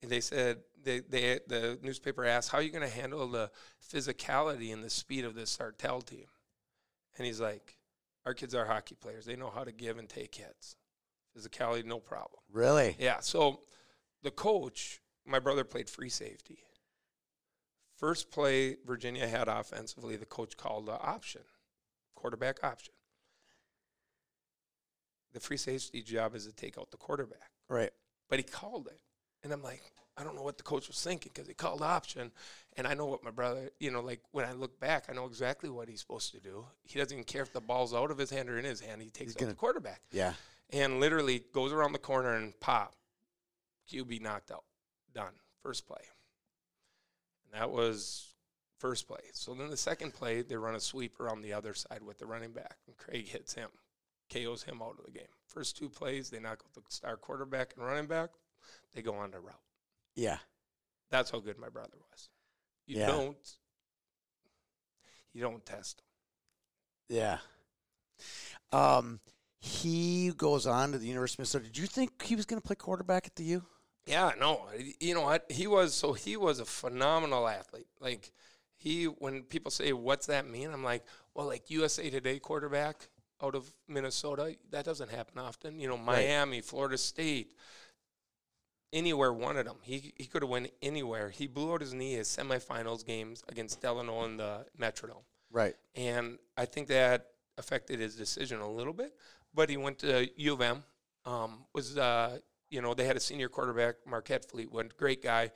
[0.04, 3.50] and they said they, they the newspaper asked, "How are you going to handle the
[3.92, 6.26] physicality and the speed of this Sartell team?"
[7.18, 7.78] And he's like,
[8.26, 9.26] "Our kids are hockey players.
[9.26, 10.76] They know how to give and take hits.
[11.36, 12.96] Physicality, no problem." Really?
[13.00, 13.22] Yeah.
[13.22, 13.62] So
[14.22, 16.60] the coach, my brother played free safety.
[17.96, 21.44] First play Virginia had offensively, the coach called the option,
[22.16, 22.94] quarterback option.
[25.32, 27.92] The free safety job is to take out the quarterback, Right.
[28.30, 29.00] but he called it.
[29.44, 29.82] And I'm like,
[30.18, 32.32] I don't know what the coach was thinking because he called option.
[32.78, 35.26] And I know what my brother, you know, like when I look back, I know
[35.26, 36.66] exactly what he's supposed to do.
[36.84, 39.02] He doesn't even care if the ball's out of his hand or in his hand.
[39.02, 40.34] He takes gonna- the quarterback Yeah.
[40.70, 42.96] and literally goes around the corner and pop.
[43.92, 44.64] QB knocked out.
[45.14, 45.34] Done.
[45.62, 46.02] First play.
[47.46, 48.34] And that was
[48.80, 49.30] first play.
[49.34, 52.26] So then the second play, they run a sweep around the other side with the
[52.26, 53.70] running back, and Craig hits him,
[54.30, 55.28] KOs him out of the game.
[55.48, 58.30] First two plays, they knock out the star quarterback and running back.
[58.94, 59.56] They go on to route.
[60.16, 60.38] Yeah.
[61.10, 62.30] That's how good my brother was.
[62.86, 63.08] You Yeah.
[63.08, 63.58] don't.
[65.34, 66.06] You don't test him.
[67.18, 67.38] Yeah.
[68.72, 69.20] Um,
[69.60, 71.66] he goes on to the University of Minnesota.
[71.66, 73.66] Did you think he was going to play quarterback at the U?
[74.06, 74.66] Yeah, no,
[75.00, 75.50] you know what?
[75.50, 77.88] He was so he was a phenomenal athlete.
[78.02, 78.32] Like
[78.76, 83.08] he, when people say, "What's that mean?" I'm like, well, like USA Today quarterback
[83.42, 85.80] out of Minnesota, that doesn't happen often.
[85.80, 87.54] You know, Miami, Florida State,
[88.94, 89.76] anywhere wanted him.
[89.82, 91.30] He he could have went anywhere.
[91.30, 95.76] He blew out his knee his semifinals games against Delano in the Metrodome, Right.
[95.96, 97.28] and I think that
[97.58, 99.14] affected his decision a little bit.
[99.54, 100.84] But he went to U of M.
[101.26, 105.52] Um, was uh, you know they had a senior quarterback, Marquel Fleetwood, great guy.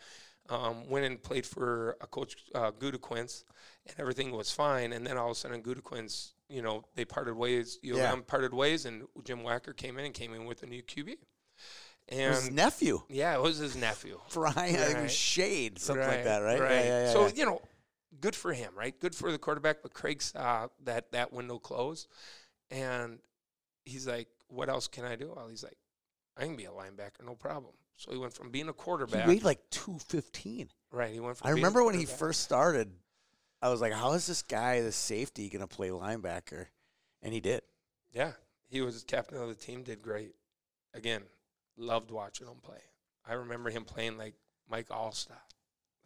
[0.49, 3.43] Um, went and played for a coach, uh, Gutekunst,
[3.85, 4.93] and everything was fine.
[4.93, 7.79] And then all of a sudden, Gutekunst, you know, they parted ways.
[7.81, 8.13] U of Yeah.
[8.13, 11.17] M parted ways, and Jim Wacker came in and came in with a new QB.
[12.11, 14.19] Was his nephew, yeah, it was his nephew.
[14.33, 14.53] Brian.
[14.57, 15.03] I think it Right.
[15.03, 16.59] was Schade, something like that, right?
[16.59, 16.71] Right.
[16.71, 17.61] Yeah, yeah, yeah, so you know,
[18.21, 18.97] good for him, right?
[18.99, 19.81] Good for the quarterback.
[19.81, 22.07] But Craig saw uh, that that window close,
[22.71, 23.19] and
[23.85, 25.77] he's like, "What else can I do?" Well, he's like,
[26.37, 29.23] "I can be a linebacker, no problem." So he went from being a quarterback.
[29.23, 30.69] he weighed like two fifteen.
[30.91, 31.11] right?
[31.11, 31.47] He went from.
[31.47, 32.91] I remember when he first started.
[33.61, 36.67] I was like, "How is this guy, the safety, going to play linebacker?"
[37.21, 37.63] And he did.
[38.13, 38.31] Yeah,
[38.69, 39.83] he was captain of the team.
[39.83, 40.35] Did great.
[40.93, 41.23] Again,
[41.77, 42.79] loved watching him play.
[43.27, 44.35] I remember him playing like
[44.69, 45.29] Mike Alstott.
[45.29, 45.39] Like,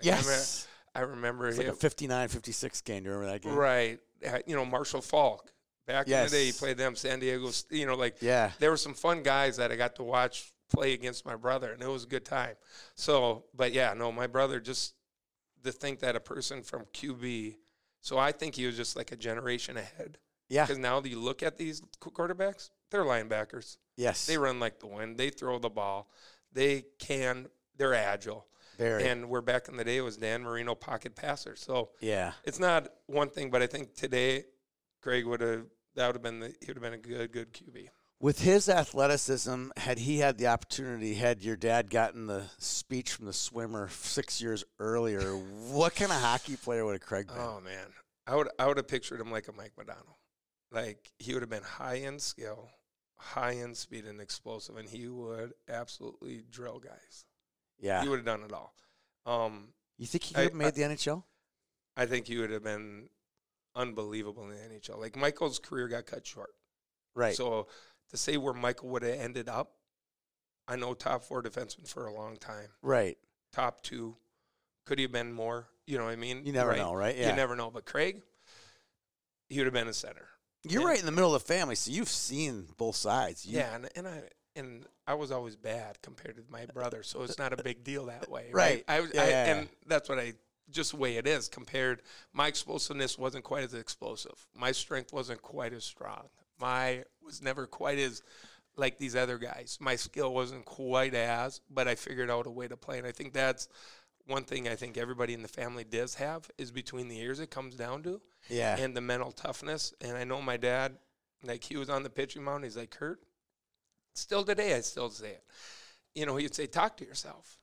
[0.03, 3.03] I remember- Yes, I remember it's like a 59-56 game.
[3.03, 3.55] Do you remember that game?
[3.55, 3.99] Right.
[4.45, 5.51] You know, Marshall Faulk.
[5.88, 6.95] Back in the day, he played them.
[6.95, 8.51] San Diego, you know, like Yeah.
[8.60, 11.81] there were some fun guys that I got to watch play against my brother, and
[11.81, 12.55] it was a good time.
[12.95, 14.93] So, but yeah, no, my brother just
[15.63, 17.57] to think that a person from QB.
[17.99, 20.17] So I think he was just like a generation ahead.
[20.49, 20.65] Yeah.
[20.65, 23.77] Because now that you look at these quarterbacks, they're linebackers.
[23.97, 24.25] Yes.
[24.25, 25.17] They run like the wind.
[25.17, 26.10] They throw the ball.
[26.54, 27.47] They can.
[27.77, 28.45] They're agile.
[28.77, 29.08] Very.
[29.08, 31.56] And we're back in the day it was Dan Marino pocket passer.
[31.56, 32.34] So yeah.
[32.43, 34.45] it's not one thing, but I think today
[35.01, 37.54] Greg would have that would have been the, he would have been a good good
[37.54, 37.88] QB.
[38.19, 43.25] With his athleticism, had he had the opportunity, had your dad gotten the speech from
[43.25, 45.32] the swimmer six years earlier,
[45.71, 47.38] what kind of hockey player would have Craig been?
[47.39, 47.88] Oh man,
[48.27, 50.15] I would I would have pictured him like a Mike Modano,
[50.71, 52.69] like he would have been high in skill,
[53.21, 57.25] high in speed and explosive, and he would absolutely drill guys.
[57.79, 58.01] yeah.
[58.01, 58.73] He would have done it all.
[59.25, 61.23] Um, You think he could have made I- the NHL?
[61.95, 63.10] I think he would have been
[63.75, 64.97] unbelievable in the NHL.
[64.99, 66.51] Like Michael's career got cut short.
[67.15, 67.36] Right.
[67.36, 67.67] So
[68.10, 69.75] to say where Michael would have ended up,
[70.67, 72.69] I know top four defenseman for a long time.
[72.81, 73.17] right.
[73.51, 74.15] Top two,
[74.86, 75.67] could he have been more?
[75.86, 76.45] You know what I mean?
[76.45, 76.77] You never Right.
[76.77, 77.15] know, right?
[77.17, 77.29] Yeah.
[77.31, 77.69] You never know.
[77.69, 78.21] But Craig,
[79.49, 80.29] he would have been a center.
[80.63, 80.88] You're Yeah.
[80.89, 83.45] right in the middle of the family, so you've seen both sides.
[83.45, 84.21] You, yeah, and, and I
[84.56, 88.08] and I was always bad compared to my brother, so it's not a big deal
[88.08, 88.50] that way.
[88.52, 88.84] Right.
[88.88, 89.45] I, Yeah, I, yeah.
[89.56, 90.34] and that's what I
[90.69, 92.02] just the way it is compared.
[92.34, 94.45] My explosiveness wasn't quite as explosive.
[94.56, 96.28] My strength wasn't quite as strong.
[96.60, 98.21] My was never quite as
[98.76, 99.78] like these other guys.
[99.82, 103.12] My skill wasn't quite as, but I figured out a way to play, and I
[103.13, 103.67] think that's
[104.27, 107.39] one thing I think everybody in the family does have is between the ears.
[107.39, 108.77] It comes down to Yeah.
[108.77, 109.93] and the mental toughness.
[110.01, 110.97] And I know my dad,
[111.43, 112.63] like he was on the pitching mound.
[112.63, 113.19] He's like, Kurt,
[114.13, 115.43] still today, I still say it.
[116.15, 117.57] You know, he'd say, talk to yourself.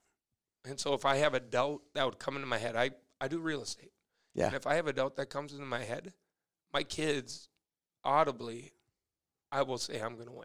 [0.64, 2.90] And so if I have a doubt that would come into my head, I,
[3.20, 3.92] I do real estate.
[4.34, 4.46] Yeah.
[4.46, 6.12] And if I have a doubt that comes into my head,
[6.72, 7.48] my kids
[8.04, 8.72] audibly,
[9.50, 10.44] I will say, I'm going to win.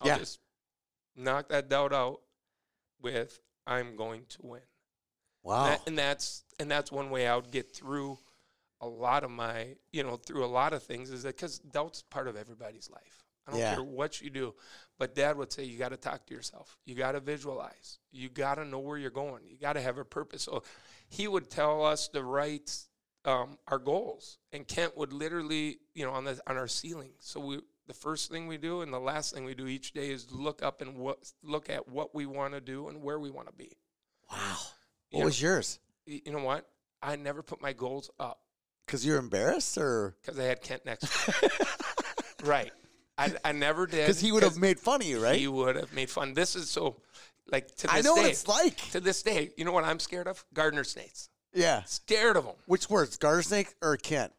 [0.00, 0.18] I'll Yeah.
[0.18, 0.40] just
[1.16, 2.20] knock that doubt out
[3.00, 4.60] with, I'm going to win.
[5.42, 5.64] wow.
[5.64, 8.18] That- and that's and that's one way I would get through
[8.80, 12.02] a lot of my, you know, through a lot of things is that because doubt's
[12.02, 13.22] part of everybody's life.
[13.46, 13.74] I don't Yeah.
[13.76, 14.54] care what you do,
[14.98, 16.76] but Dad would say you got to talk to yourself.
[16.84, 17.98] You got to visualize.
[18.10, 19.46] You got to know where you're going.
[19.46, 20.42] You got to have a purpose.
[20.42, 20.62] So
[21.08, 22.76] he would tell us to write
[23.24, 27.12] um, our goals, and Kent would literally, you know, on the on our ceiling.
[27.20, 27.60] So we.
[27.86, 30.62] The first thing we do and the last thing we do each day is look
[30.62, 33.52] up and what look at what we want to do and where we want to
[33.54, 33.70] be.
[34.30, 34.56] wow.
[35.10, 35.78] You What know, was yours?
[36.04, 36.68] you know what?
[37.02, 38.40] I never put my goals up
[38.86, 41.48] Because you're embarrassed, or because I had Kent next to me.
[42.44, 42.72] right.
[43.18, 44.04] I, I never did.
[44.06, 45.38] because he would have made fun of you, right?
[45.38, 46.34] He would have made fun.
[46.34, 46.96] This is so,
[47.50, 48.22] like, to this I know day.
[48.22, 48.76] what it's like.
[48.90, 50.44] To this day, you know what I'm scared of?
[50.52, 51.28] Gardener snakes.
[51.54, 51.84] Yeah.
[51.84, 52.56] Scared of them.
[52.66, 54.32] Which words, Gardener snake or Kent?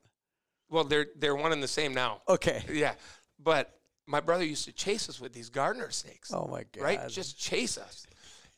[0.70, 2.22] Well, they're they're one and the same now.
[2.28, 2.62] Okay.
[2.72, 2.94] Yeah.
[3.40, 3.74] But
[4.06, 6.32] my brother used to chase us with these gardener snakes.
[6.34, 6.84] Oh my god.
[6.84, 7.10] right?
[7.10, 8.06] Just chase us.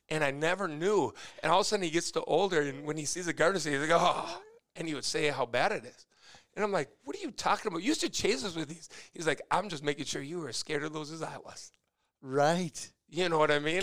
[0.10, 1.14] And I never knew.
[1.44, 3.60] And all of a sudden he gets to older, and when he sees a garter
[3.60, 4.42] snake, he's like, oh,
[4.76, 6.06] and he would say how bad it is.
[6.56, 7.82] And I'm like, what are you talking about?
[7.84, 8.90] You used to chase us with these.
[9.14, 11.72] He's like, I'm just making sure you were as scared of those as I was.
[12.22, 12.92] right.
[13.12, 13.82] You know what I mean?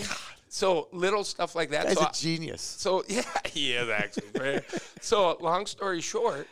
[0.48, 1.86] So little stuff like that.
[1.86, 2.62] Guy's So, a genius.
[2.62, 4.60] so yeah, he is actually.
[5.00, 6.46] So long story short,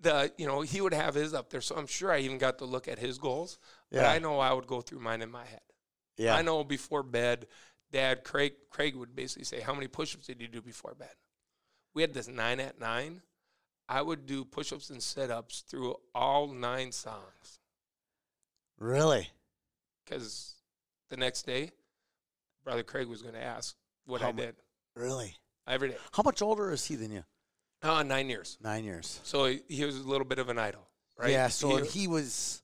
[0.00, 2.58] the you know he would have his up there, so I'm sure I even got
[2.58, 3.58] to look at his goals.
[3.90, 4.10] But Yeah.
[4.10, 5.62] I know I would go through mine in my head.
[6.16, 6.34] Yeah.
[6.36, 7.46] I know before bed,
[7.90, 11.14] Dad Craig Craig would basically say, "How many push-ups did you do before bed?"
[11.94, 13.22] We had this nine at nine.
[13.88, 17.60] I would do push-ups and sit-ups through all nine songs
[18.78, 19.30] Really?
[20.04, 20.54] because
[21.08, 21.72] the next day,
[22.64, 23.74] Brother Craig was going to ask
[24.04, 24.56] what How I mu- did
[24.94, 25.36] Really?
[25.66, 25.96] every day.
[26.12, 27.24] How much older is he than you?
[27.82, 28.58] Uh, nine years.
[28.60, 29.20] Nine years.
[29.24, 31.30] So he, he was a little bit of an idol, right?
[31.30, 31.48] Yeah.
[31.48, 32.62] So He- he was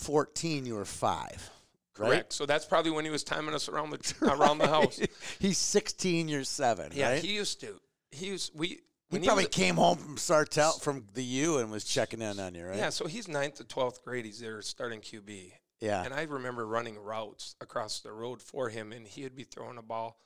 [0.00, 1.50] 14, you were five.
[1.94, 2.12] correct.
[2.12, 2.32] Right?
[2.32, 5.00] So that's probably when he was timing us around the around the house.
[5.38, 6.92] He's 16, you're seven.
[6.94, 7.22] Yeah, right?
[7.22, 7.80] he used to.
[8.10, 8.80] He used we.
[9.10, 12.54] He probably was- came home from Sartell from the U and was checking in on
[12.54, 12.76] you, right?
[12.76, 14.24] Yeah, so he's ninth to twelfth grade.
[14.24, 16.04] He's there starting QB, Yeah.
[16.04, 19.78] and I remember running routes across the road for him, and he would be throwing
[19.78, 20.16] a ball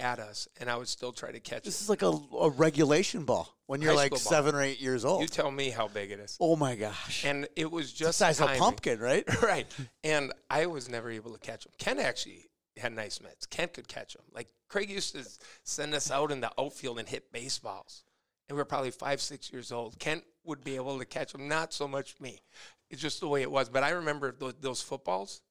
[0.00, 3.24] at us, and I would still try to catch This is like a, a regulation
[3.24, 4.38] ball when you're High like school ball.
[4.38, 5.22] seven or eight years old.
[5.22, 6.36] You tell me how big it is.
[6.40, 7.24] oh my gosh.
[7.24, 9.24] And it was It's the just size of a pumpkin, right?
[9.42, 9.66] right?
[10.02, 11.72] And I was never able to catch them.
[11.78, 13.46] Ken actually had nice mitts.
[13.46, 14.24] Ken could catch them.
[14.34, 15.26] Like Craig used to
[15.64, 18.02] send us out in the outfield and hit baseballs,
[18.48, 19.98] and we were probably five, six years old.
[19.98, 22.40] Ken would be able to catch them, not so much me.
[22.88, 23.68] It's just the way it was.
[23.68, 25.42] But I remember those, those footballs.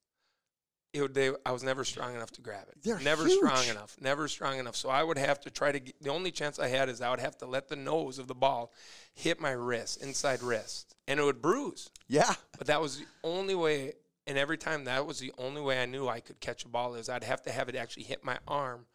[0.91, 2.81] It would, they, I was never strong enough to grab it.
[2.81, 3.95] They're never strong enough.
[4.01, 4.75] Never strong enough.
[4.75, 5.79] So I would have to try to.
[5.79, 8.27] Get, the only chance I had is I would have to let the nose of
[8.27, 8.73] the ball
[9.13, 11.91] hit my wrist, inside wrist, and it would bruise.
[12.07, 12.33] Yeah.
[12.57, 13.93] But that was the only way,
[14.25, 16.95] and every time that was the only way I knew I could catch a ball
[16.95, 18.85] is I'd have to have it actually hit my arm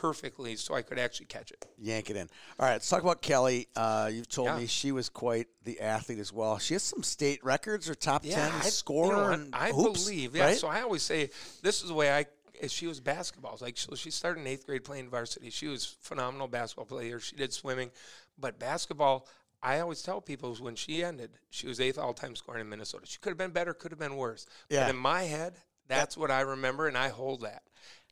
[0.00, 1.66] perfectly so I could actually catch it.
[1.76, 2.28] Yank it in.
[2.58, 3.68] All right, let's talk about Kelly.
[3.76, 4.58] Uh, you've told Yeah.
[4.58, 6.58] me she was quite the athlete as well.
[6.58, 9.48] She has some state records or top ten I, scorer you know?
[9.52, 10.44] I hoops, believe, yeah.
[10.44, 10.56] right?
[10.56, 11.30] So I always say
[11.62, 12.26] this is the way I.
[12.68, 13.58] She was basketball.
[13.60, 15.50] Like so, she started in eighth grade playing varsity.
[15.50, 17.20] She was phenomenal basketball player.
[17.20, 17.90] She did swimming,
[18.38, 19.26] but basketball.
[19.62, 23.04] I always tell people when she ended, she was eighth all time scoring in Minnesota.
[23.06, 24.46] She could have been better, could have been worse.
[24.70, 24.84] Yeah.
[24.86, 25.58] But in my head,
[25.90, 27.62] that's what I remember, and I hold that.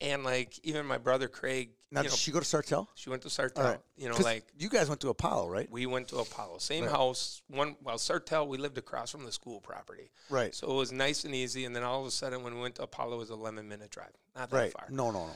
[0.00, 2.86] And like even my brother Craig, now, did know, she go to Sartell?
[2.94, 3.64] she went to Sartell.
[3.64, 3.78] Right.
[3.96, 5.68] You know, like you guys went to Apollo, right?
[5.70, 6.92] we went to Apollo, same Right.
[6.92, 7.42] house.
[7.48, 10.54] One well, Sartell, we lived across from the school property, Right.
[10.54, 11.64] so it was nice and easy.
[11.64, 13.68] And then all of a sudden, when we went to Apollo, it was a eleven
[13.68, 14.72] minute drive, not that Right.
[14.72, 14.86] far.
[14.90, 15.32] No, no, no.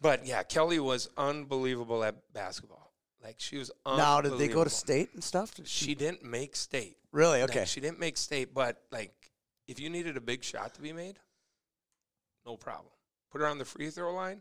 [0.00, 2.92] But yeah, Kelly was unbelievable at basketball.
[3.22, 3.70] Like she was.
[3.86, 5.54] Now, did they go to state and stuff?
[5.54, 6.98] Did She didn't make state.
[7.12, 7.40] really?
[7.40, 7.64] Like, Okay.
[7.64, 9.12] she didn't make state, but like
[9.66, 11.18] if you needed a big shot to be made,
[12.46, 12.92] no problem.
[13.30, 14.40] Put her on the free throw line,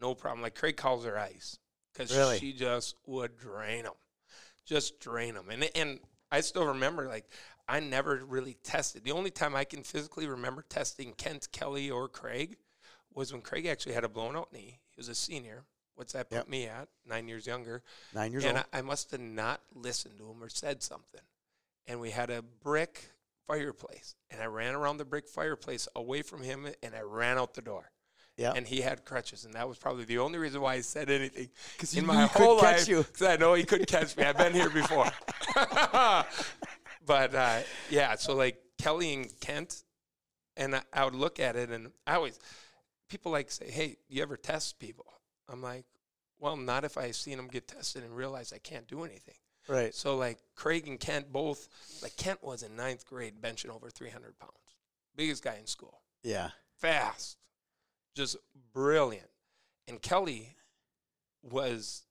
[0.00, 0.42] no problem.
[0.42, 1.58] Like Craig calls her ice
[1.92, 2.38] because Really?
[2.38, 3.92] she just would drain them,
[4.64, 5.48] just drain them.
[5.50, 7.26] And and I still remember like
[7.68, 9.04] I never really tested.
[9.04, 12.56] The only time I can physically remember testing Kent Kelly or Craig
[13.14, 14.80] was when Craig actually had a blown out knee.
[14.90, 15.64] He was a senior.
[15.94, 16.48] What's that put Yep.
[16.48, 16.88] me at?
[17.06, 17.82] Nine years younger
[18.14, 18.66] Nine years and old.
[18.72, 21.20] I, I must have not listened to him or said something.
[21.86, 23.10] And we had a brick
[23.46, 27.54] fireplace, and I ran around the brick fireplace away from him, and I ran out
[27.54, 27.90] the door.
[28.36, 28.52] Yeah.
[28.56, 31.50] And he had crutches, and that was probably the only reason why I said anything
[31.78, 32.86] 'Cause in my whole life.
[32.86, 34.24] Because I know he couldn't catch me.
[34.24, 35.10] I've been here before.
[37.06, 39.84] but uh, yeah, so like Kelly and Kent,
[40.56, 42.38] and I, I would look at it, and I always
[43.08, 45.06] people like say, "Hey, you ever test people?"
[45.48, 45.84] I'm like,
[46.38, 49.36] "Well, not if I've seen them get tested and realize I can't do anything."
[49.68, 49.94] Right.
[49.94, 51.68] So like Craig and Kent both,
[52.02, 54.52] like Kent was in ninth grade benching over 300 pounds,
[55.16, 56.50] biggest guy in school, Yeah.
[56.78, 57.38] fast,
[58.14, 58.36] just
[58.72, 59.28] brilliant.
[59.88, 60.56] And Kelly
[61.42, 62.04] was,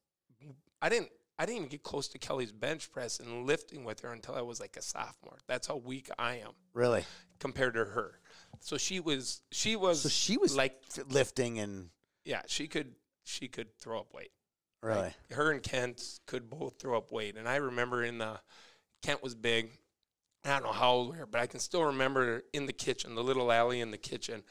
[0.81, 1.09] I didn't,
[1.39, 4.41] I didn't even get close to Kelly's bench press and lifting with her until I
[4.41, 5.37] was like a sophomore.
[5.47, 7.03] That's how weak I am Really.
[7.39, 8.19] compared to her.
[8.59, 11.89] So she was, she was So she was like, lifting and
[12.25, 14.31] yeah, she could, she could throw up weight.
[14.81, 15.01] Really.
[15.01, 17.37] Like, her and Kent could both throw up weight.
[17.37, 18.39] And I remember in the
[19.01, 19.71] Kent was big.
[20.43, 23.13] I don't know how old we were, but I can still remember in the kitchen,
[23.15, 24.43] the little alley in the kitchen,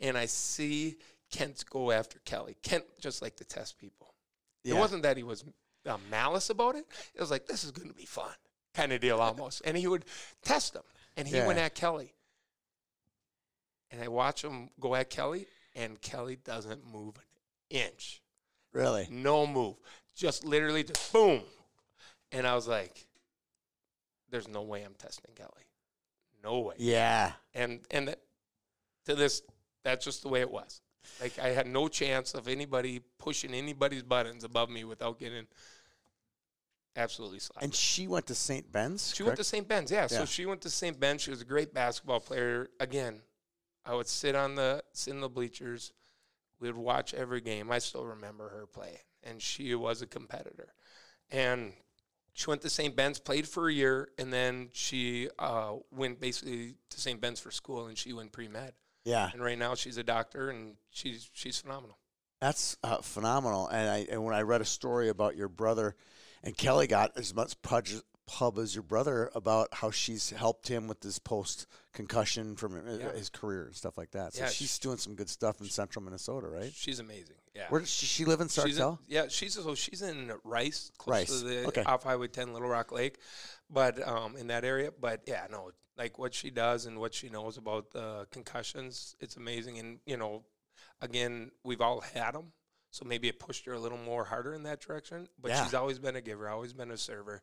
[0.00, 0.96] and I see
[1.30, 2.56] Kent go after Kelly.
[2.62, 4.14] Kent just like to test people.
[4.62, 4.74] Yeah.
[4.74, 5.44] It wasn't that he was
[5.86, 6.84] uh, malice about it.
[7.14, 8.32] It was like this is going to be fun,
[8.74, 9.62] kind of deal almost.
[9.64, 10.04] and he would
[10.42, 10.82] test them,
[11.16, 12.12] and he went at Kelly.
[13.90, 17.22] And I watch him go at Kelly, and Kelly doesn't move an
[17.70, 18.20] inch.
[18.72, 19.08] Really.
[19.10, 19.76] No move.
[20.14, 21.42] Just literally just boom.
[22.32, 23.06] And I was like,
[24.30, 25.50] there's no way I'm testing Kelly.
[26.42, 26.74] No way.
[26.78, 27.32] Yeah.
[27.54, 28.20] And and that,
[29.06, 29.42] to this,
[29.84, 30.80] that's just the way it was.
[31.20, 35.46] Like I had no chance of anybody pushing anybody's buttons above me without getting
[36.96, 37.64] absolutely slapped.
[37.64, 38.70] And she went to St.
[38.70, 39.14] Ben's.
[39.14, 39.66] She went to St.
[39.66, 40.06] Ben's, yeah.
[40.06, 40.98] So she went to St.
[40.98, 41.22] Ben's.
[41.22, 42.68] She was a great basketball player.
[42.80, 43.22] Again,
[43.84, 45.92] I would sit on the sit in the bleachers.
[46.60, 47.70] We would watch every game.
[47.70, 50.74] I still remember her play, and she was a competitor.
[51.30, 51.72] And
[52.32, 52.94] she went to St.
[52.94, 57.20] Ben's, played for a year, and then she uh, went basically to St.
[57.20, 58.72] Ben's for school, and she went pre med.
[59.04, 61.98] Yeah, And right now she's a doctor, and she's she's phenomenal.
[62.40, 63.66] that's uh, phenomenal.
[63.68, 65.96] And I and when I read a story about your brother,
[66.42, 67.60] and Kelly got as much
[68.28, 72.74] pub, pub as your brother about how she's helped him with this post concussion from
[72.76, 73.12] uh, Yeah.
[73.12, 74.34] his career and stuff like that.
[74.34, 76.72] So Yeah, she's sh- doing some good stuff in central Minnesota, right?
[76.74, 77.36] She's amazing.
[77.54, 77.66] Yeah.
[77.70, 78.98] Where does she, she live in, Sartell?
[79.08, 81.82] yeah, she's so she's in Rice, close Rice, to the okay.
[81.82, 83.18] off Highway 10, Little Rock Lake,
[83.68, 84.92] but um, in that area.
[84.98, 89.36] But yeah, no, like what she does and what she knows about uh, concussions, it's
[89.36, 89.78] amazing.
[89.78, 90.44] And you know,
[91.00, 92.52] again, we've all had them,
[92.90, 95.28] so maybe it pushed her a little more harder in that direction.
[95.40, 95.64] But Yeah.
[95.64, 97.42] she's always been a giver, always been a server,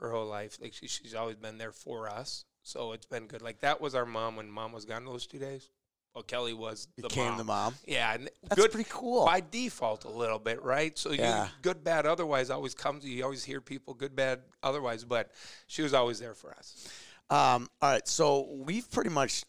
[0.00, 0.58] her whole life.
[0.60, 2.44] Like she, she's always been there for us.
[2.62, 3.42] So it's been good.
[3.42, 5.70] Like that was our mom when mom was gone those two days.
[6.14, 7.36] Well, Kelly was the Became mom.
[7.36, 7.74] the mom.
[7.86, 9.26] Yeah, and That's good, pretty cool.
[9.26, 10.96] by default a little bit, right?
[10.98, 11.44] So Yeah.
[11.44, 13.04] you good, bad, otherwise always comes.
[13.04, 15.30] You always hear people good, bad, otherwise, but
[15.66, 16.88] she was always there for us.
[17.28, 19.44] Um, all right, so we've pretty much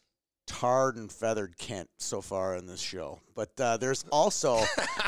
[0.47, 4.59] tarred and feathered Kent so far in this show, but uh, there's also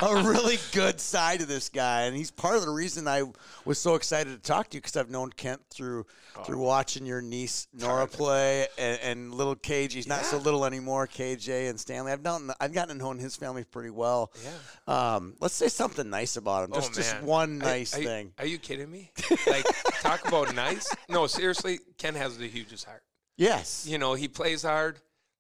[0.01, 3.23] a really good side to this guy, and he's part of the reason I
[3.65, 6.05] was so excited to talk to you because I've known Kent through
[6.45, 9.93] through watching your niece Nora play and, and little KJ.
[9.93, 11.07] He's not so little anymore.
[11.07, 12.11] KJ and Stanley.
[12.11, 14.31] I've known I've gotten to know his family pretty well.
[14.43, 15.15] Yeah.
[15.15, 16.73] Um, let's say something nice about him.
[16.75, 18.33] Just oh, just one nice are thing.
[18.37, 19.11] Are you kidding me?
[19.47, 19.65] like
[20.01, 20.93] talk about nice?
[21.07, 23.03] No, seriously, Ken has the hugest heart.
[23.39, 23.85] Yes.
[23.87, 24.99] You know, he plays hard,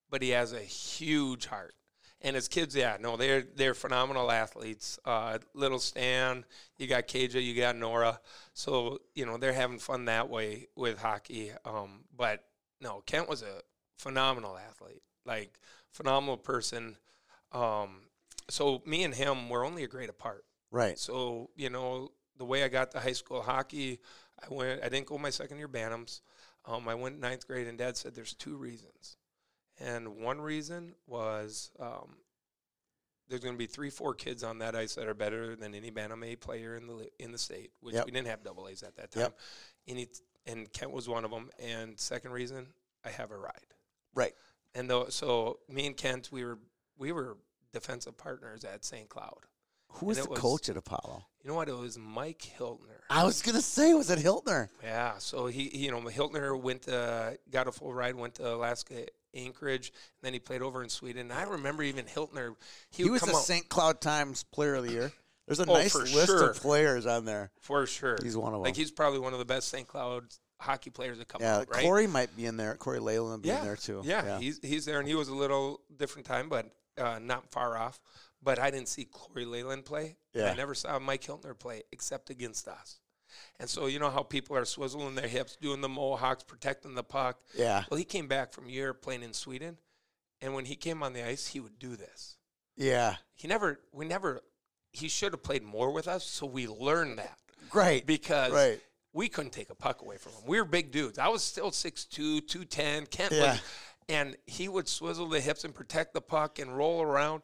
[0.09, 1.75] but he has a huge heart.
[2.21, 4.99] And his kids, yeah, no, they're they're phenomenal athletes.
[5.05, 6.43] Uh, little Stan,
[6.77, 8.19] you got KJ, you got Nora,
[8.53, 11.51] so you know they're having fun that way with hockey.
[11.63, 12.43] Um, but
[12.81, 13.61] no, Kent was a
[13.97, 15.57] phenomenal athlete, like
[15.91, 16.97] phenomenal person.
[17.53, 18.01] Um,
[18.49, 20.43] so me and him were only a grade apart.
[20.71, 20.99] Right.
[20.99, 23.99] So you know the way I got to high school hockey,
[24.41, 24.83] I went.
[24.83, 26.19] I didn't go my second year Bantams.
[26.65, 29.17] Um, I went ninth grade, and Dad said there's two reasons,
[29.79, 32.15] and one reason was um,
[33.29, 35.89] there's going to be three, four kids on that ice that are better than any
[35.89, 38.05] Bantam A player in the in the state, which Yep.
[38.05, 39.21] we didn't have double A's at that time.
[39.21, 39.39] Yep.
[39.87, 40.07] And, he,
[40.47, 41.49] and Kent was one of them.
[41.59, 42.67] And second reason,
[43.05, 43.53] I have a ride.
[44.15, 44.33] Right.
[44.75, 46.59] And though, so me and Kent, we were
[46.97, 47.37] we were
[47.71, 49.07] defensive partners at St.
[49.09, 49.45] Cloud.
[49.93, 51.25] Who was the was- coach at Apollo?
[51.43, 51.69] You know what?
[51.69, 52.99] It was Mike Hiltner.
[53.09, 54.67] I was gonna say, was it Hiltner?
[54.83, 58.53] Yeah, so he, he you know, Hiltner went to, got a full ride, went to
[58.55, 61.31] Alaska, Anchorage, and then he played over in Sweden.
[61.31, 62.55] And I remember even Hiltner,
[62.89, 63.67] he, He, was the St.
[63.69, 65.11] Cloud Times Player of the Year.
[65.47, 66.49] There's a Oh, nice list sure.
[66.51, 67.51] of players on there.
[67.61, 68.17] for sure.
[68.21, 68.63] He's one of them.
[68.63, 69.87] Like he's probably one of the best St.
[69.87, 70.25] Cloud
[70.59, 71.83] hockey players that come Yeah, out, right?
[71.83, 72.75] Corey might be in there.
[72.75, 74.01] Corey Leyland would be yeah, in there too.
[74.03, 77.77] Yeah, he's he's there, and he was a little different time, but uh, not far
[77.77, 77.99] off.
[78.43, 80.15] But I didn't see Corey Leyland play.
[80.33, 80.51] Yeah.
[80.51, 82.99] I never saw Mike Hiltner play except against us.
[83.59, 87.03] And so you know how people are swizzling their hips, doing the mohawks, protecting the
[87.03, 87.39] puck.
[87.55, 89.77] yeah, Well, he came back from Europe playing in Sweden,
[90.41, 92.37] and when he came on the ice, he would do this.
[92.75, 93.15] yeah.
[93.35, 94.41] He never, we never,
[94.93, 97.37] he should have played more with us, so we learned that
[97.69, 98.05] Great.
[98.05, 98.81] because Right.
[99.13, 100.41] we couldn't take a puck away from him.
[100.45, 101.17] We were big dudes.
[101.17, 103.05] I was still 6'2", 210.
[103.07, 103.57] Kent Yeah.
[104.09, 107.43] and he would swizzle the hips and protect the puck and roll around,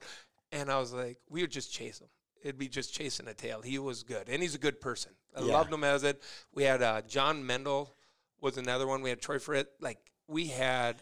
[0.52, 2.08] and I was like, we would just chase him.
[2.46, 3.62] It'd be just chasing a tail.
[3.64, 5.14] He was good, and he's a good person.
[5.36, 5.54] I Yeah.
[5.54, 6.22] loved him as it.
[6.54, 7.96] We had uh, John Mendel
[8.40, 9.02] was another one.
[9.02, 9.68] We had Troy Frit.
[9.82, 11.02] Like we had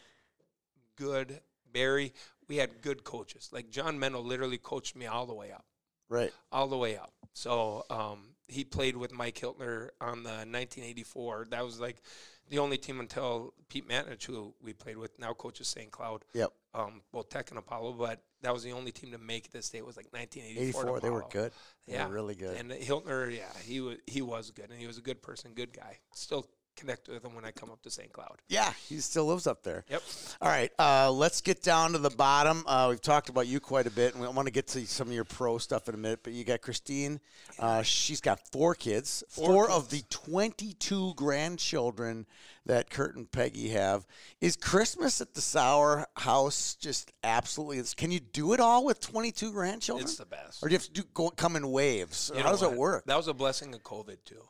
[0.96, 1.42] good
[1.74, 2.14] Barry.
[2.48, 3.50] We had good coaches.
[3.52, 5.66] Like John Mendel literally coached me all the way up
[6.08, 6.32] Right.
[6.52, 7.12] all the way up.
[7.34, 11.48] So um, he played with Mike Hiltner on the 1984.
[11.52, 12.02] That was like
[12.50, 15.92] the only team until Pete Manich, who we played with, now coaches St.
[15.92, 16.54] Cloud, Yep.
[16.74, 17.94] Um, both Tech and Apollo.
[17.94, 19.80] But that was the only team to make this day.
[19.80, 20.82] It was like 1984.
[20.82, 21.00] 84.
[21.00, 21.52] They were good.
[21.88, 22.58] They Yeah, were really good.
[22.58, 25.74] And Hiltner, yeah, he was he was good, and he was a good person, good
[25.74, 25.98] guy.
[26.14, 28.12] Still connect with him when I come up to St.
[28.12, 28.42] Cloud.
[28.48, 29.86] yeah, he still lives up there.
[29.90, 30.04] Yep.
[30.42, 32.64] All right, uh, let's get down to the bottom.
[32.68, 35.08] Uh, we've talked about you quite a bit, and we want to get to some
[35.08, 36.20] of your pro stuff in a minute.
[36.24, 37.20] But you got Christine.
[37.60, 39.24] Uh, she's got four kids.
[39.30, 42.26] Four, of the 22 grandchildren
[42.66, 44.06] that Kurt and Peggy have.
[44.42, 47.84] Is Christmas at the Sauer house just absolutely?
[47.96, 50.06] Can you do it all with 22 grandchildren?
[50.06, 50.64] It's the best.
[50.64, 52.32] or do you have to do, go, come in waves?
[52.34, 53.06] You How does it work?
[53.06, 54.42] That was a blessing of COVID too.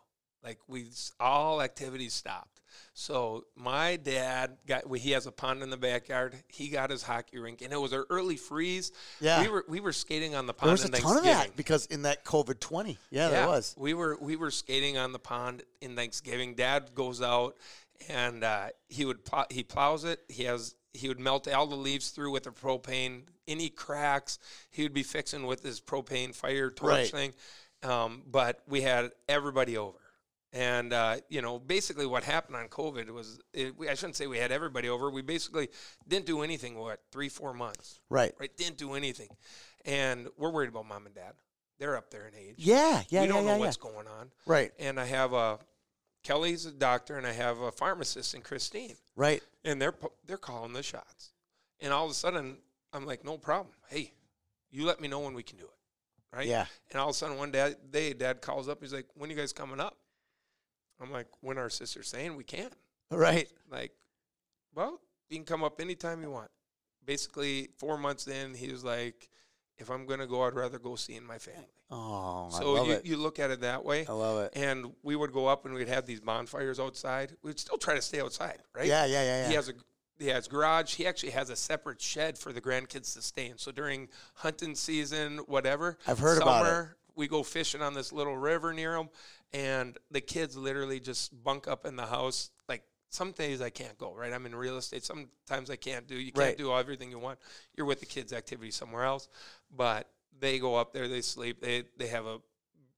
[0.43, 0.87] Like we
[1.19, 2.49] all activities stopped.
[2.95, 6.35] So my dad got well, he has a pond in the backyard.
[6.47, 8.91] He got his hockey rink, and it was our early freeze.
[9.19, 9.41] Yeah.
[9.41, 10.69] we were we were skating on the pond.
[10.69, 12.97] there was a ton of that because in that COVID 20.
[13.09, 13.75] Yeah, there was.
[13.77, 16.55] We were we were skating on the pond in Thanksgiving.
[16.55, 17.55] Dad goes out
[18.09, 20.19] and uh, he would plow, he plows it.
[20.29, 23.23] He has he would melt all the leaves through with the propane.
[23.47, 24.39] Any cracks
[24.69, 27.07] he would be fixing with his propane fire torch Right.
[27.09, 27.33] thing.
[27.83, 29.97] Um, but we had everybody over,
[30.53, 34.27] And uh, you know, basically, what happened on COVID was it, we, I shouldn't say
[34.27, 35.09] we had everybody over.
[35.09, 35.69] We basically
[36.07, 36.77] didn't do anything.
[36.77, 37.99] What three, four months?
[38.09, 38.33] Right.
[38.39, 39.29] Right, didn't do anything,
[39.83, 41.33] and we're worried about mom and dad.
[41.79, 42.55] They're up there in age.
[42.57, 43.65] Yeah, yeah, we yeah, don't yeah, know yeah.
[43.65, 44.29] what's going on.
[44.45, 45.57] Right, And I have a
[46.23, 49.41] Kelly's a doctor, and I have a pharmacist, and Christine, right.
[49.65, 49.95] and they're
[50.27, 51.33] they're calling the shots.
[51.81, 52.57] And all of a sudden,
[52.93, 53.73] I'm like, no problem.
[53.89, 54.13] Hey,
[54.71, 56.47] you let me know when we can do it, right?
[56.47, 56.65] Yeah.
[56.91, 58.81] And all of a sudden, one day, day dad calls up.
[58.81, 59.97] He's like, when you guys coming up?
[61.03, 62.69] I'm like, when our sister's saying we can.
[63.11, 63.47] Right.
[63.69, 63.91] Like,
[64.73, 64.99] well,
[65.29, 66.49] you can come up anytime you want.
[67.05, 69.29] Basically, four months in, he was like,
[69.77, 71.67] if I'm gonna go, I'd rather go seeing my family.
[71.91, 73.05] Oh, I so love you, it.
[73.05, 74.05] you look at it that way.
[74.07, 74.53] I love it.
[74.55, 77.35] And we would go up and we'd have these bonfires outside.
[77.43, 78.87] We'd still try to stay outside, right?
[78.87, 79.47] Yeah, yeah, yeah, yeah.
[79.49, 79.73] He has a
[80.19, 80.95] he has garage.
[80.95, 83.57] He actually has a separate shed for the grandkids to stay in.
[83.57, 86.89] So during hunting season, whatever, I've heard summer, about it.
[87.15, 89.09] We go fishing on this little river near them,
[89.53, 92.49] and the kids literally just bunk up in the house.
[92.67, 94.13] Like some days I can't go.
[94.13, 95.03] Right, I'm in real estate.
[95.03, 96.15] Sometimes I can't do.
[96.15, 96.57] You can't Right.
[96.57, 97.39] do everything you want.
[97.75, 99.27] You're with the kids' activity somewhere else,
[99.75, 101.07] but they go up there.
[101.07, 101.61] They sleep.
[101.61, 102.39] They they have a,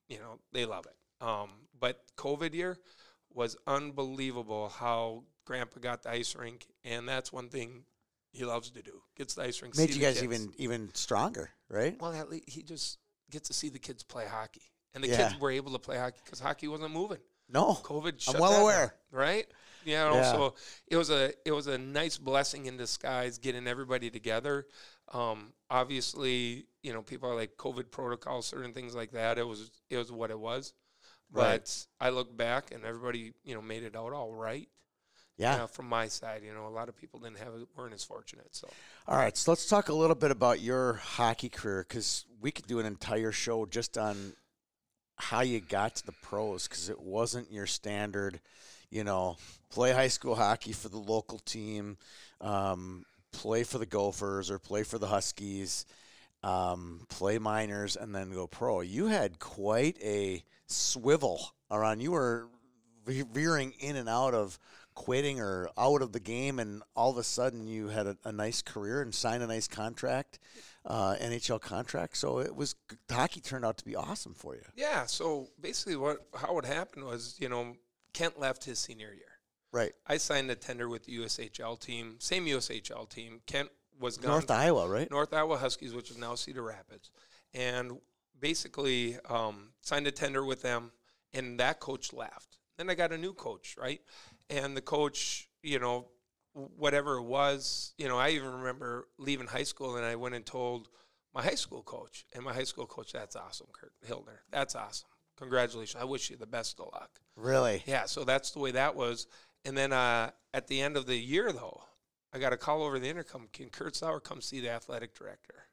[0.08, 0.95] you know, they love it.
[1.26, 1.49] Um,
[1.80, 2.78] but COVID year
[3.34, 7.84] was unbelievable how Grandpa got the ice rink, and that's one thing
[8.32, 9.01] he loves to do.
[9.18, 9.78] Gets the ice rink.
[9.78, 10.24] Made you guys kids.
[10.24, 11.99] even even stronger, right?
[11.99, 12.97] Well, at least he just
[13.32, 15.30] gets to see the kids play hockey, and the Yeah.
[15.30, 17.20] kids were able to play hockey because hockey wasn't moving.
[17.48, 17.76] No.
[17.84, 18.96] COVID shut I'm well aware.
[19.12, 19.46] right?
[19.84, 20.32] You know, Yeah.
[20.32, 20.56] so
[20.88, 24.66] it was a it was a nice blessing in disguise getting everybody together.
[25.14, 29.38] Um, obviously, you know, people are like COVID protocols, certain things like that.
[29.38, 30.74] It was it was what it was.
[31.32, 31.60] Right.
[31.60, 34.68] But I look back and everybody, you know, made it out all right.
[35.38, 35.64] Yeah.
[35.64, 38.04] Uh, from my side, you know, a lot of people didn't have it, weren't as
[38.06, 38.56] fortunate.
[38.56, 38.70] So
[39.08, 42.68] All right, so let's talk a little bit about your hockey career because we could
[42.68, 44.34] do an entire show just on
[45.18, 48.39] how you got to the pros because it wasn't your standard,
[48.89, 49.38] you know,
[49.70, 51.97] play high school hockey for the local team,
[52.41, 55.86] um, play for the Gophers or play for the Huskies,
[56.43, 58.82] um, play minors, and then go pro.
[58.82, 61.41] You had quite a swivel
[61.72, 62.01] around.
[62.01, 62.47] You were
[63.05, 64.59] ve- veering in and out of
[64.93, 68.32] quitting or out of the game, and all of a sudden you had a, a
[68.32, 70.39] nice career and signed a nice contract,
[70.86, 72.18] uh, NHL contract.
[72.18, 72.76] So it was
[73.10, 74.62] hockey turned out to be awesome for you.
[74.76, 77.76] yeah, so basically, what how it happened was, you know,
[78.14, 79.24] Kent left his senior year.
[79.72, 83.42] Right, I signed a tender with the USHL team, same USHL team.
[83.46, 83.70] Kent
[84.00, 84.32] was gone.
[84.32, 85.10] North Iowa, right?
[85.12, 87.12] North Iowa Huskies, which is now Cedar Rapids,
[87.54, 87.94] and
[88.40, 90.92] basically um, signed a tender with them,
[91.34, 92.58] and that coach left.
[92.78, 94.02] Then I got a new coach, right?
[94.50, 96.08] And the coach, you know,
[96.56, 100.45] whatever it was, you know, I even remember leaving high school, and I went and
[100.45, 100.89] told
[101.34, 105.10] my high school coach, and my high school coach, that's awesome, Kurt Hildner, that's awesome.
[105.38, 106.01] Congratulations.
[106.01, 107.20] I wish you the best of luck.
[107.36, 107.84] Really?
[107.86, 109.28] Yeah, so that's the way that was.
[109.66, 111.84] And then uh, at the end of the year, though,
[112.34, 113.49] I got a call over the intercom.
[113.51, 115.66] Can Kurt Sauer come see the athletic director?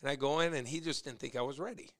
[0.00, 1.90] And I go in, and he just didn't think I was ready.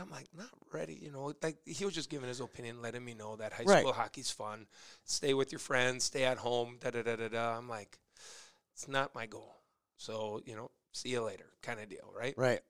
[0.00, 1.32] I'm like, not ready, you know.
[1.42, 3.80] Like he was just giving his opinion, letting me know that high Right.
[3.80, 4.66] school hockey's fun.
[5.04, 6.78] Stay with your friends, stay at home.
[6.80, 7.56] Da da da da da.
[7.58, 7.98] I'm like,
[8.74, 9.56] it's not my goal.
[9.96, 12.34] So you know, see you later, kind of deal, right?
[12.36, 12.60] Right.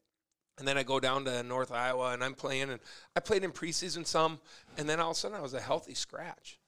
[0.58, 2.80] And then I go down to North Iowa and I'm playing and
[3.14, 4.40] I played in preseason some
[4.76, 6.58] and then all of a sudden I was a healthy scratch.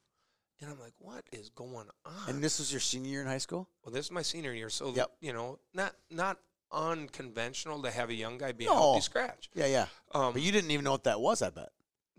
[0.61, 2.13] And I'm like, what is going on?
[2.29, 3.67] And this was your senior year in high school?
[3.83, 5.11] well, this is my senior year, so Yep.
[5.19, 6.37] you know, not not
[6.71, 9.49] unconventional to have a young guy be a healthy scratch.
[9.53, 9.85] Yeah, yeah.
[10.13, 11.69] Um, But you didn't even know what that was, I bet.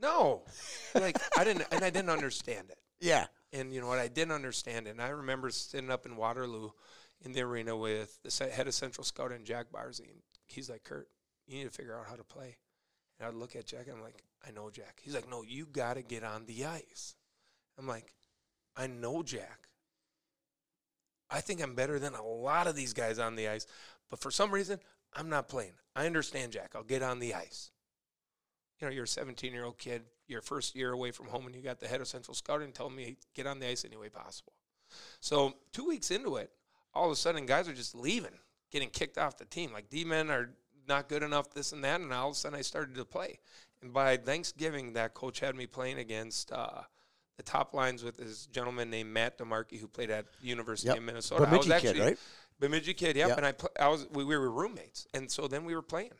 [0.00, 0.42] no,
[0.94, 2.78] like I didn't, and I didn't understand it.
[3.00, 3.26] Yeah.
[3.52, 3.98] And you know what?
[3.98, 4.90] I didn't understand it.
[4.90, 6.70] And I remember sitting up in Waterloo
[7.24, 10.10] in the arena with the head of Central Scout and Jack Barzee.
[10.10, 11.08] And he's like, Kurt,
[11.46, 12.56] you need to figure out how to play.
[13.18, 15.00] And I'd look at Jack and I'm like, I know Jack.
[15.02, 17.14] He's like, no, you got to get on the ice.
[17.78, 18.14] I'm like,
[18.76, 19.68] I know Jack.
[21.30, 23.66] I think I'm better than a lot of these guys on the ice.
[24.12, 24.78] But for some reason,
[25.14, 25.72] I'm not playing.
[25.96, 26.72] I understand, Jack.
[26.74, 27.70] I'll get on the ice.
[28.78, 31.54] You know, you're a 17 year old kid, your first year away from home, and
[31.54, 34.10] you got the head of Central Scouting telling me, get on the ice any way
[34.10, 34.52] possible.
[35.20, 36.50] So, two weeks into it,
[36.92, 38.38] all of a sudden, guys are just leaving,
[38.70, 39.72] getting kicked off the team.
[39.72, 40.50] Like, D men are
[40.86, 42.02] not good enough, this and that.
[42.02, 43.38] And all of a sudden, I started to play.
[43.80, 46.82] And by Thanksgiving, that coach had me playing against uh,
[47.38, 50.98] the top lines with this gentleman named Matt DeMarchi, who played at University Yep.
[50.98, 51.48] of Minnesota.
[51.48, 52.18] I was Bemidji kid, right?
[52.62, 53.28] Bemidji kid, yep.
[53.28, 53.36] Yep.
[53.38, 56.12] And I, pl- I was, we, we were roommates, and so then we were playing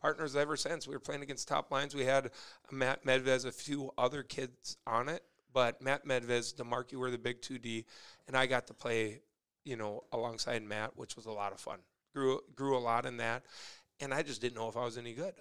[0.00, 0.86] partners ever since.
[0.86, 1.96] We were playing against top lines.
[1.96, 2.30] We had
[2.70, 7.42] Matt Medvez, a few other kids on it, but Matt Medvez, DeMarchi were the big
[7.42, 7.84] two D,
[8.28, 9.22] and I got to play,
[9.64, 11.80] you know, alongside Matt, which was a lot of fun.
[12.14, 13.44] Grew grew a lot in that,
[13.98, 15.34] and I just didn't know if I was any good.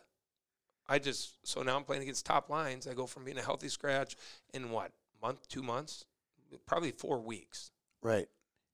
[0.87, 2.87] I just so now I'm playing against top lines.
[2.87, 4.15] I go from being a healthy scratch
[4.53, 4.91] in what
[5.21, 6.05] month, two months,
[6.65, 7.71] probably four weeks
[8.01, 8.27] Right.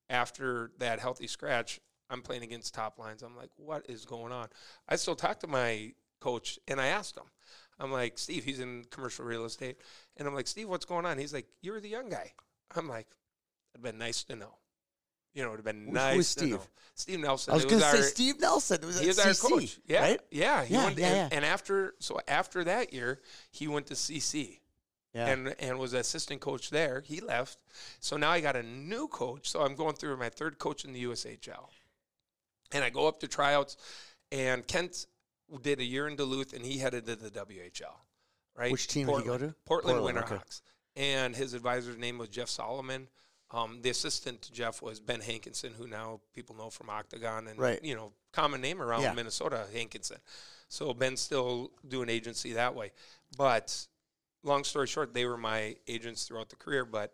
[0.09, 1.79] After that healthy scratch,
[2.09, 3.23] I'm playing against top lines.
[3.23, 4.47] I'm like, what is going on?
[4.87, 7.23] I still talk to my coach and I asked him,
[7.79, 9.77] I'm like, Steve, he's in commercial real estate.
[10.17, 11.17] And I'm like, Steve, what's going on?
[11.17, 12.31] He's like, You're the young guy.
[12.75, 13.07] I'm like,
[13.73, 14.55] It'd been nice to know.
[15.33, 16.61] You know, it'd been Who's- nice who's to know.
[16.93, 17.15] Steve?
[17.17, 17.51] Our Nelson.
[17.51, 18.77] I was It going to say Steve Nelson.
[18.85, 19.77] Was he was our coach.
[19.85, 20.01] Yeah.
[20.01, 20.21] Right?
[20.31, 20.63] Yeah.
[20.63, 21.37] He Yeah, went, yeah, and, yeah.
[21.37, 23.19] and after so after that year,
[23.51, 24.59] he went to CC
[25.15, 25.27] Yeah.
[25.27, 27.01] and and was assistant coach there.
[27.05, 27.57] He left,
[27.99, 29.49] so now I got a new coach.
[29.49, 31.69] So I'm going through my third coach in the USHL,
[32.73, 33.77] and I go up to tryouts,
[34.31, 35.05] and Kent
[35.61, 37.95] did a year in Duluth, and he headed to the WHL.
[38.57, 38.71] Right?
[38.71, 39.55] Which team did he go to?
[39.65, 40.35] Portland, Portland, okay.
[40.35, 40.61] Winterhawks,
[40.95, 43.07] and his advisor's name was Jeff Solomon.
[43.51, 47.57] Um, the assistant to Jeff was Ben Hankinson, who now people know from Octagon and
[47.59, 47.79] Right.
[47.83, 49.13] you know common name around Yeah.
[49.13, 50.17] Minnesota, Hankinson.
[50.67, 52.91] So Ben's still doing agency that way.
[53.37, 53.87] But
[54.45, 56.85] long story short, they were my agents throughout the career.
[56.85, 57.13] But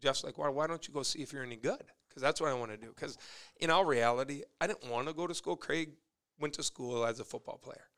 [0.00, 1.82] Jeff's like, why, why don't you go see if you're any good?
[2.08, 2.92] Because that's what I want to do.
[2.94, 3.16] Because
[3.60, 5.56] in all reality, I didn't want to go to school.
[5.56, 5.90] Craig
[6.38, 7.88] went to school as a football player.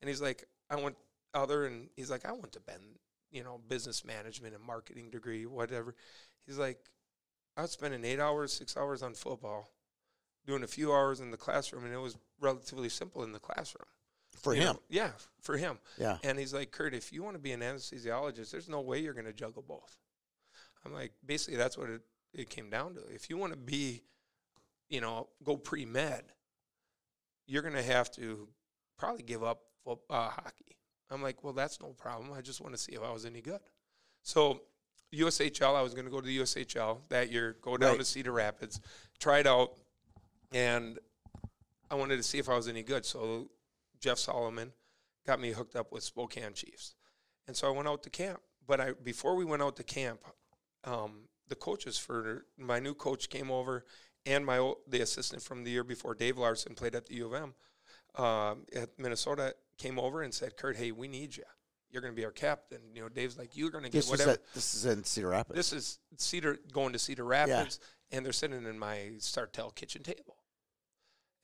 [0.00, 0.96] And he's like, I went
[1.34, 2.80] other, and he's like, I went to Ben,
[3.30, 5.94] you know, business management and marketing degree, whatever.
[6.46, 6.78] He's like,
[7.56, 9.70] I was spending eight hours, six hours on football,
[10.46, 13.88] doing a few hours in the classroom, and it was relatively simple in the classroom.
[14.42, 14.64] For him.
[14.74, 14.82] know?
[14.88, 15.10] Yeah,
[15.40, 15.78] for him.
[15.98, 16.18] Yeah.
[16.22, 19.14] And he's like, Kurt, if you want to be an anesthesiologist, there's no way you're
[19.14, 19.96] going to juggle both.
[20.84, 22.00] I'm like, basically, that's what it,
[22.32, 23.00] it came down to.
[23.12, 24.02] If you want to be,
[24.88, 26.22] you know, go pre med,
[27.46, 28.48] you're going to have to
[28.98, 30.76] probably give up uh, hockey.
[31.10, 32.32] I'm like, well, that's no problem.
[32.32, 33.60] I just want to see if I was any good.
[34.22, 34.60] So,
[35.14, 37.98] USHL, I was going to go to the USHL that year, go down Right.
[38.00, 38.78] to Cedar Rapids,
[39.18, 39.72] try it out,
[40.52, 40.98] and
[41.90, 43.06] I wanted to see if I was any good.
[43.06, 43.48] So,
[44.00, 44.72] Jeff Solomon
[45.26, 46.94] got me hooked up with Spokane Chiefs.
[47.46, 48.40] And so I went out to camp.
[48.66, 50.20] But I before we went out to camp,
[50.84, 53.84] um, the coaches for my new coach came over,
[54.26, 57.26] and my old, the assistant from the year before, Dave Larson, played at the U
[57.26, 57.54] of M
[58.22, 61.44] um, at Minnesota, came over and said, "Kurt, hey, we need you.
[61.90, 64.10] You're going to be our captain." You know, Dave's like, "You're going to get This
[64.10, 65.56] whatever." at, this is in Cedar Rapids.
[65.56, 67.80] this is Cedar going to Cedar Rapids,
[68.10, 70.36] and they're sitting in my Sartell kitchen table.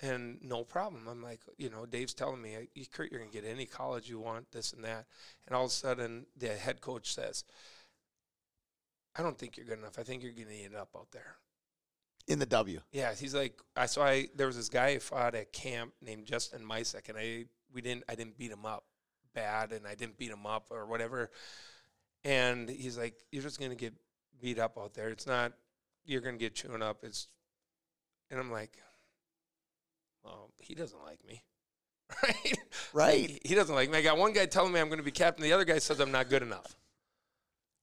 [0.01, 1.07] And no problem.
[1.09, 4.09] I'm like, you know, Dave's telling me, "You- Kurt, you're going to get any college
[4.09, 5.07] you want, this and that.
[5.47, 7.45] And all of a sudden, the head coach says,
[9.17, 9.99] I don't think you're good enough.
[9.99, 11.37] I think you're going to it up out there.
[12.27, 12.81] in the W.
[12.93, 16.27] Yeah, he's like, I saw I there was this guy I fought at camp named
[16.27, 18.85] Justin Mysek, and I we didn't I didn't beat him up
[19.35, 21.31] bad, and I didn't beat him up or whatever.
[22.25, 23.95] And he's like, you're just gonna get
[24.41, 25.11] beat up out there.
[25.11, 25.53] It's not
[26.05, 27.05] you're gonna get chewing up.
[27.05, 27.29] It's
[28.31, 28.79] and I'm like,
[30.25, 31.43] well, he doesn't like me,
[32.23, 32.59] right?
[32.93, 33.31] Right.
[33.31, 33.99] He, he doesn't like me.
[33.99, 35.43] I got one guy telling me I'm going to be captain.
[35.43, 36.77] The other guy says I'm not good enough.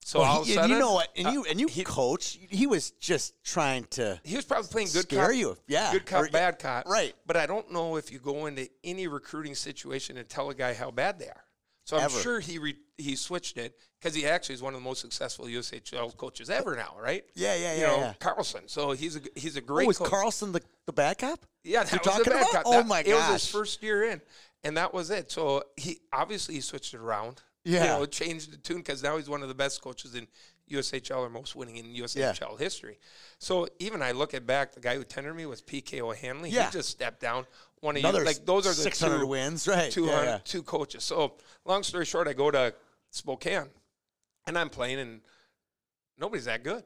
[0.03, 1.09] So Well, all he- of a sudden, you know what?
[1.15, 2.39] And uh, you and you he- coach.
[2.49, 5.57] He was just trying to he was probably playing good scare cop, you.
[5.67, 5.91] Yeah.
[5.91, 6.87] good cop, Or- bad cop.
[6.87, 7.13] Right.
[7.27, 10.73] But I don't know if you go into any recruiting situation and tell a guy
[10.73, 11.43] how bad they are.
[11.85, 12.19] So I'm Ever.
[12.19, 15.45] sure he re- he switched it because he actually is one of the most successful
[15.45, 17.23] USHL coaches ever now, right?
[17.33, 17.87] Yeah, yeah, You yeah.
[17.87, 18.13] know, yeah.
[18.19, 18.67] Carlson.
[18.67, 19.87] So he's a he's a Oh, great.
[19.87, 20.09] was coach.
[20.09, 21.39] Carlson the, the bad cop?
[21.63, 22.51] Yeah, that You're was the talking bad about?
[22.51, 22.63] cop.
[22.65, 24.21] Oh That- my It was his first year in,
[24.63, 25.31] and that was it.
[25.31, 27.41] So he obviously he switched it around.
[27.63, 27.97] you Yeah.
[27.97, 30.27] know, changed the tune because now he's one of the best coaches in
[30.71, 32.97] USHL or most winning in USHL history.
[33.39, 36.49] So even I look at back, the guy who tendered me was PK O'Handley.
[36.49, 36.67] Yeah.
[36.67, 37.45] He just stepped down.
[37.81, 39.91] One of Another you, like those are the 600 two wins, right?
[39.91, 40.39] two, yeah, yeah.
[40.43, 41.03] two coaches.
[41.03, 41.33] So
[41.65, 42.73] long story short, I go to
[43.09, 43.69] Spokane,
[44.45, 45.21] and I'm playing, and
[46.17, 46.83] nobody's that good.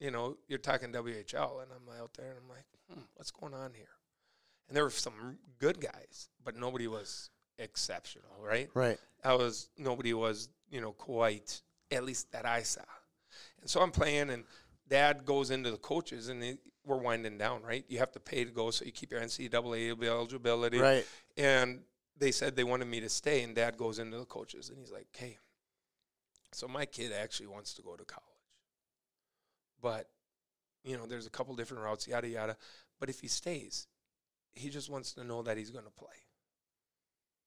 [0.00, 3.52] You know, you're talking WHL, and I'm out there, and I'm like, hmm, what's going
[3.52, 3.88] on here?
[4.68, 8.70] And there were some good guys, but nobody was exceptional, right?
[8.74, 8.98] Right.
[9.22, 11.60] I was nobody was you know quite
[11.90, 12.80] at least that I saw,
[13.60, 14.44] and so I'm playing, and
[14.88, 17.84] Dad goes into the coaches, and they, we're winding down, right?
[17.88, 21.06] You have to pay to go, so you keep your NCAA eligibility, Right.
[21.36, 21.80] and
[22.16, 24.90] they said they wanted me to stay, and Dad goes into the coaches, and he's
[24.90, 25.38] like, "Hey,
[26.52, 28.24] so my kid actually wants to go to college,
[29.80, 30.08] but
[30.84, 32.56] you know, there's a couple different routes, yada yada.
[32.98, 33.86] But if he stays,
[34.54, 36.08] he just wants to know that he's going to play.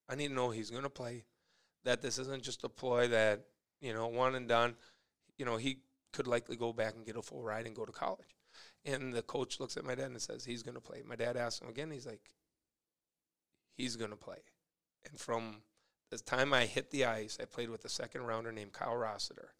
[0.07, 1.25] I need to know he's going to play.
[1.83, 3.45] That this isn't just a ploy that
[3.81, 4.75] you know one and done.
[5.37, 5.79] You know, he
[6.13, 8.37] could likely go back and get a full ride and go to college.
[8.85, 11.01] And the coach looks at my dad and says he's going to play.
[11.05, 11.91] My dad asks him again.
[11.91, 12.31] He's like,
[13.77, 14.39] he's going to play.
[15.09, 15.61] And from
[16.09, 19.53] the time I hit the ice, I played with a second rounder named Kyle Rossiter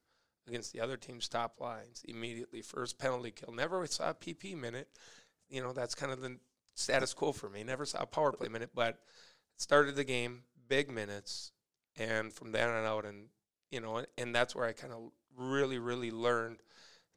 [0.48, 2.62] against the other team's top lines immediately.
[2.62, 3.54] First penalty kill.
[3.54, 4.90] Never saw a PP minute.
[5.50, 6.38] You know, that's kind of the
[6.76, 7.64] status quo for me.
[7.64, 9.00] Never saw a power play minute, but
[9.58, 11.52] started the game, big minutes,
[11.98, 13.28] and from then on out, and
[13.70, 16.58] you know, and, and that's where I kind of really, really learned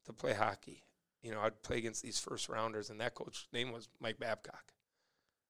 [0.06, 0.82] to play hockey.
[1.22, 4.72] You know, I'd play against these first rounders, and that coach's name was Mike Babcock.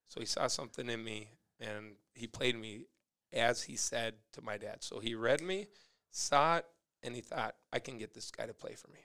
[0.08, 2.86] So he saw something in me, and he played me
[3.32, 4.84] as he said to my dad.
[4.84, 5.66] So he read me,
[6.10, 6.66] saw it,
[7.02, 9.00] and he thought, I can get this guy to play for me.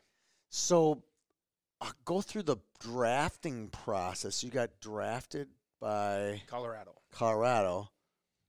[0.49, 1.03] So,
[1.81, 4.43] uh, go through the drafting process.
[4.43, 5.47] You got drafted
[5.79, 6.93] by Colorado.
[7.11, 7.89] Colorado,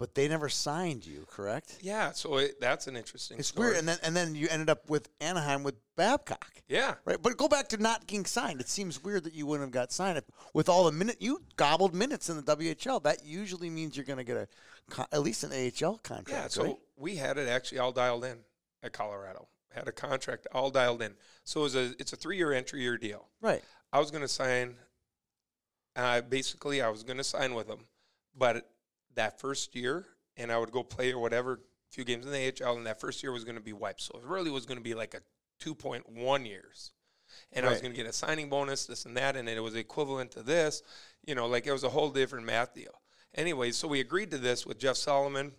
[0.01, 1.77] but they never signed you, correct?
[1.83, 3.39] Yeah, so it, that's an interesting.
[3.39, 3.69] It's story.
[3.69, 3.79] weird.
[3.81, 6.51] And then and then you ended up with Anaheim with Babcock.
[6.69, 8.63] yeah, Right, but go back to not getting signed.
[8.63, 10.25] It seems weird that you wouldn't have got signed if,
[10.55, 13.03] with all the minute you gobbled minutes in the WHL.
[13.03, 16.31] That usually means you're going to get a at least an AHL contract.
[16.31, 16.49] yeah.
[16.49, 16.77] So right?
[16.97, 18.39] we had it actually all dialed in
[18.83, 19.49] at Colorado.
[19.71, 21.13] Had a contract all dialed in.
[21.45, 23.29] So it was a it's a three year entry year deal.
[23.43, 24.77] right, I was going to sign.
[25.95, 27.81] Uh, basically, I was going to sign with them,
[28.35, 28.67] but
[29.15, 30.07] that first year,
[30.37, 33.23] and I would go play or whatever, few games in the AHL, and that first
[33.23, 34.03] year was going to be wiped.
[34.03, 35.21] So it really was going to be like a
[35.65, 36.93] 2.1 years,
[37.53, 39.75] and I was going to get a signing bonus, this and that, and it was
[39.75, 40.83] equivalent to this.
[41.27, 43.03] You know, like it was a whole different math deal.
[43.35, 45.53] Anyway, so we agreed to this with Jeff Solomon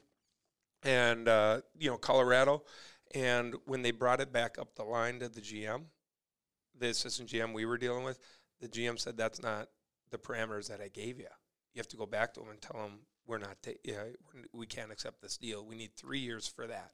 [0.83, 2.63] and uh, you know Colorado,
[3.13, 5.83] and when they brought it back up the line to the GM,
[6.77, 8.19] the assistant GM we were dealing with,
[8.59, 9.67] the GM said that's not
[10.11, 11.27] the parameters that I gave you.
[11.73, 12.99] You have to go back to them and tell them
[13.31, 14.03] we're not, ta- yeah,
[14.51, 15.65] we can't accept this deal.
[15.65, 16.91] We need three years for that.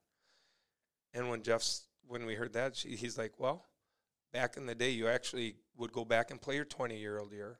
[1.14, 3.66] And when Jeff's, when we heard that, she, he's like, well,
[4.32, 7.34] back in the day, you actually would go back and play your 20 year old
[7.34, 7.58] year,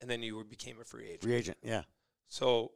[0.00, 1.22] and then you would became a free agent.
[1.22, 1.58] free agent.
[1.62, 1.82] Yeah,
[2.26, 2.72] So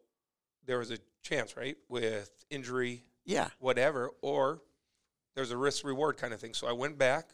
[0.67, 3.49] there was a chance, right, with injury, yeah.
[3.59, 4.63] whatever, or
[5.35, 6.55] there's a risk reward kind of thing.
[6.55, 7.31] So I went back,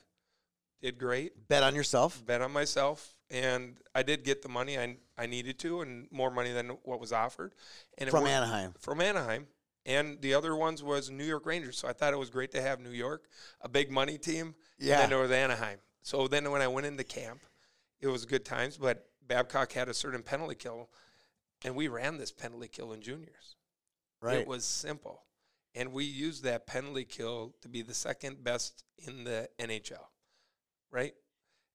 [0.80, 2.24] did great, Bet on yourself.
[2.26, 6.30] bet on myself, and I did get the money I I needed to, and more
[6.30, 7.54] money than what was offered.
[7.98, 8.74] And it From Anaheim.
[8.78, 9.46] from Anaheim,
[9.86, 11.78] and the other ones was New York Rangers.
[11.78, 13.28] So I thought it was great to have New York,
[13.60, 14.54] a big money team.
[14.78, 14.94] Yeah.
[14.94, 15.78] And then there was Anaheim.
[16.02, 17.40] So then when I went into camp,
[18.00, 18.76] it was good times.
[18.76, 20.90] But Babcock had a certain penalty kill,
[21.64, 23.56] and we ran this penalty kill in juniors.
[24.20, 24.38] Right.
[24.38, 25.22] It was simple.
[25.74, 30.06] And we used that penalty kill to be the second best in the NHL,
[30.96, 31.14] right?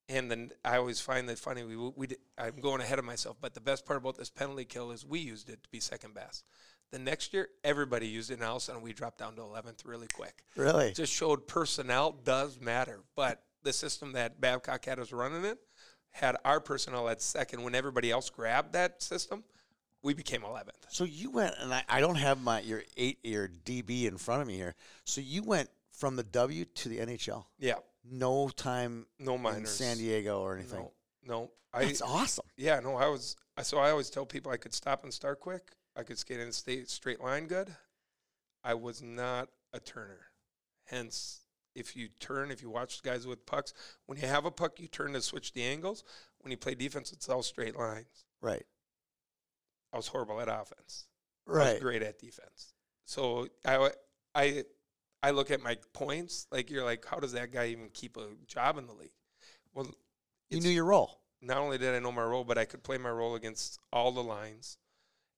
[0.10, 1.64] And then I always find that funny.
[1.64, 4.66] We, we did, I'm going ahead of myself, but the best part about this penalty
[4.66, 6.44] kill is we used it to be second best.
[6.92, 9.42] The next year, everybody used it, and all of a sudden we dropped down to
[9.42, 10.44] 11th really quick.
[10.58, 10.88] really.
[10.88, 15.60] It just showed personnel does matter, but the system that Babcock had us running it
[16.10, 17.64] had our personnel at second.
[17.64, 19.46] When everybody else grabbed that system,
[20.02, 20.72] we became 11th.
[20.90, 24.42] So you went, and I, I don't have my your eight your DB in front
[24.42, 24.76] of me here.
[25.06, 27.46] So you went from the W to the NHL.
[27.60, 29.70] Yeah, No time no in minors.
[29.70, 30.80] San Diego or anything.
[30.80, 30.92] No,
[31.24, 31.52] no.
[31.74, 32.46] I That's awesome.
[32.58, 32.96] yeah, no.
[32.96, 35.72] I was so I always tell people I could stop and start quick.
[35.96, 37.74] I could skate in a state straight line good.
[38.64, 40.20] I was not a turner.
[40.86, 41.42] Hence,
[41.76, 43.74] if you turn, if you watch guys with pucks,
[44.06, 46.04] when you have a puck, you turn to switch the angles.
[46.42, 48.26] When you play defense, it's all straight lines.
[48.42, 48.66] Right.
[49.94, 51.06] I was horrible at offense.
[51.48, 51.82] I was Right.
[51.82, 52.74] great at defense.
[53.06, 53.92] So I
[54.36, 54.64] I
[55.24, 56.48] I look at my points.
[56.52, 59.12] Like you're like, how does that guy even keep a job in the league?
[59.74, 59.88] Well,
[60.50, 61.22] You knew your role.
[61.42, 64.12] not only did I know my role, but I could play my role against all
[64.12, 64.78] the lines,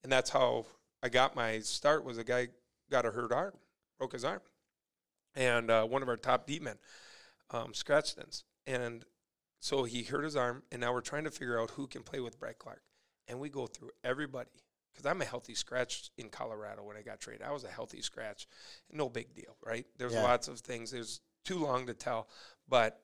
[0.04, 0.66] and that's how
[1.02, 2.04] I got my start.
[2.04, 2.48] Was a guy
[2.90, 3.54] got a hurt arm,
[4.00, 4.42] broke his arm,
[5.36, 6.78] and uh, one of our top deep men,
[7.52, 9.06] um, Skrastins, and
[9.60, 12.20] so he hurt his arm, and now we're trying to figure out who can play
[12.20, 12.82] with Brett Clark,
[13.28, 14.63] and we go through everybody
[14.94, 17.42] because I'm a healthy scratch in Colorado when I got traded.
[17.42, 18.48] I was a healthy scratch,
[18.92, 19.86] no big deal, right?
[19.98, 20.24] There's Yeah.
[20.24, 20.92] lots of things.
[20.92, 22.30] There's too long to tell,
[22.68, 23.04] but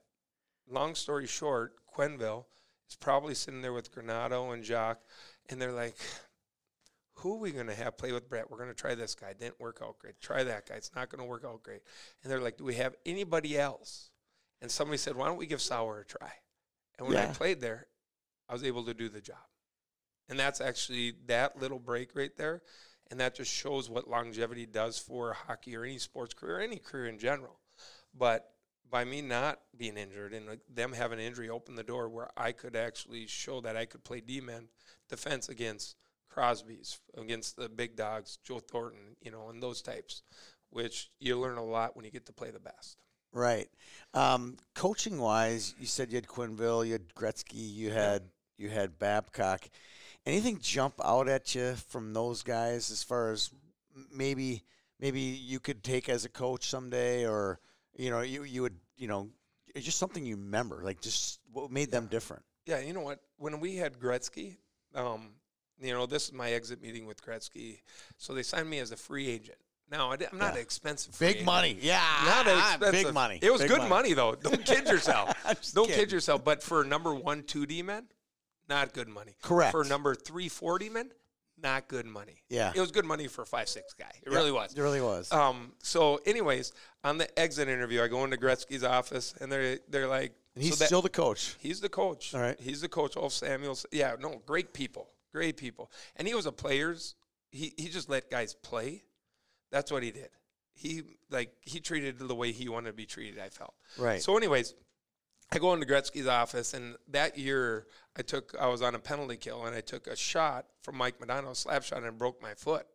[0.68, 2.46] long story short, Quenneville
[2.88, 5.04] is probably sitting there with Granato and Jacques,
[5.50, 5.98] and they're like,
[7.16, 8.50] "Who are we going to have play with Brett?
[8.50, 9.34] We're going to try this guy.
[9.34, 10.22] Didn't work out great.
[10.22, 10.76] Try that guy.
[10.76, 11.84] It's not going to work out great."
[12.24, 14.12] And they're like, "Do we have anybody else?"
[14.62, 16.34] And somebody said, "Why don't we give Sauer a try?"
[16.98, 17.88] And when I played there,
[18.48, 19.48] I was able to do the job.
[20.30, 22.62] And that's actually that little break right there.
[23.12, 26.78] And that just shows what longevity does for hockey or any sports career, or any
[26.78, 27.60] career in general.
[28.16, 28.52] But
[28.92, 32.30] by me not being injured and like, them having an injury opened the door where
[32.38, 34.68] I could actually show that I could play D-man
[35.10, 35.96] defense against
[36.30, 40.22] Crosby's, against the big dogs, Joe Thornton, you know, and those types,
[40.70, 42.98] which you learn a lot when you get to play the best.
[43.32, 43.70] Right.
[44.14, 48.24] Um, coaching wise, you said you had Quenneville, you had Gretzky, you had
[48.58, 49.70] you had Babcock.
[50.26, 53.50] Anything jump out at you from those guys as far as
[54.12, 54.64] maybe
[55.00, 57.60] maybe you could take as a coach someday, or
[57.96, 59.30] you know you you would you know
[59.76, 62.44] it's just something you remember, like just what made them different.
[62.66, 63.20] Yeah, you know what?
[63.38, 64.58] When we had Gretzky,
[64.94, 65.32] um,
[65.82, 67.80] You know, this is my exit meeting with Gretzky.
[68.18, 69.58] So they signed me as a free agent.
[69.90, 71.46] Now, I'm not an expensive Big agent.
[71.46, 71.78] money.
[71.82, 72.04] Yeah.
[72.26, 73.06] Not expensive.
[73.06, 73.40] Big money.
[73.42, 74.14] It was Big good money.
[74.14, 74.36] though.
[74.36, 75.34] Don't kid yourself.
[75.74, 76.00] Don't kidding.
[76.02, 76.44] kid yourself.
[76.44, 78.06] But for number one, two D men,
[78.70, 79.36] not good money.
[79.42, 79.72] Correct.
[79.72, 81.12] For number three forty 40 men,
[81.62, 82.42] not good money.
[82.50, 82.72] Yeah.
[82.74, 84.12] It was good money for a five six guy.
[84.24, 84.74] It Yeah, really was.
[84.74, 85.32] It really was.
[85.34, 86.72] Um, so, anyways,
[87.04, 90.74] on the exit interview, I go into Gretzky's office, and they're they're like, and he's
[90.78, 91.56] so that- still the coach.
[91.60, 92.34] He's the coach.
[92.34, 92.60] All right.
[92.60, 93.18] He's the coach.
[93.18, 93.88] Ulf Samuelsson.
[93.92, 95.10] Yeah, no, great people.
[95.34, 95.92] Great people.
[96.16, 97.16] And he was a player's.
[97.52, 99.04] He he just let guys play.
[99.72, 100.30] That's what he did.
[100.74, 103.40] He like he treated the way he wanted to be treated.
[103.40, 103.74] I felt.
[103.98, 104.22] Right.
[104.22, 104.74] So, anyways,
[105.52, 107.88] I go into Gretzky's office, and that year
[108.18, 111.20] I took I was on a penalty kill, and I took a shot from Mike
[111.20, 112.86] Modano, a slap shot, and broke my foot.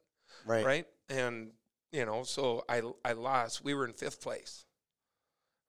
[0.47, 0.65] right.
[0.65, 0.87] Right.
[1.09, 1.51] And
[1.93, 3.65] you know, so I I lost.
[3.65, 4.65] We were in fifth place.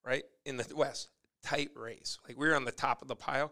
[0.05, 1.09] Right in the West,
[1.43, 2.19] tight race.
[2.27, 3.51] Like we were on the top of the pile.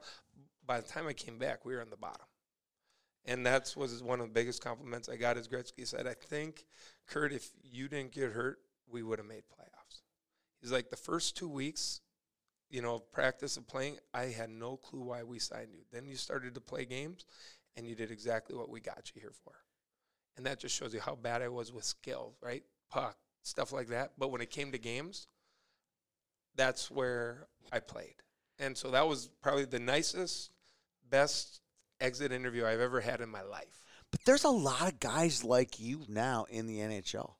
[0.65, 2.25] By the time I came back, we were on the bottom.
[3.25, 5.37] And that was one of the biggest compliments I got.
[5.37, 6.65] As Gretzky said, I think,
[7.07, 8.59] Kurt, if you didn't get hurt,
[8.89, 10.01] we would have made playoffs.
[10.61, 12.01] He's like the first two weeks,
[12.73, 15.81] you know, practice of playing, I had no clue why we signed you.
[15.91, 17.23] Then you started to play games,
[17.77, 19.53] and you did exactly what we got you here for.
[20.35, 22.63] And that just shows you how bad I was with skill, right?
[22.89, 24.13] Puck, stuff like that.
[24.17, 25.27] But when it came to games,
[26.55, 28.15] that's where I played.
[28.57, 30.49] And so that was probably the nicest,
[31.07, 31.61] best
[32.01, 33.85] exit interview I've ever had in my life.
[34.09, 37.33] But there's a lot of guys like you now in the NHL.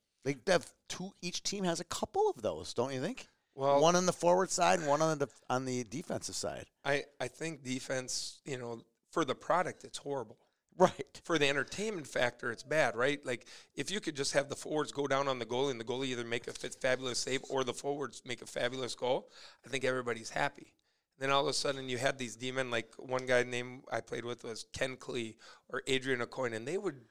[0.46, 1.12] Have two.
[1.24, 3.28] Each team has a couple of those, don't you think?
[3.56, 6.66] Well, one on the forward side, and one on the def- on the defensive side.
[6.84, 8.82] I, I think defense, you know,
[9.12, 10.38] for the product, it's horrible.
[10.76, 11.22] Right.
[11.24, 13.24] For the entertainment factor, it's bad, right?
[13.24, 13.45] Like
[13.76, 16.08] if you could just have the forwards go down on the goalie and the goalie
[16.08, 19.30] either make a fabulous save or the forwards make a fabulous goal,
[19.64, 20.74] I think everybody's happy.
[21.20, 24.26] Then all of a sudden you had these demon, like one guy named I played
[24.26, 25.36] with was Ken Klee
[25.70, 27.01] or Adrian Aucoin, and they would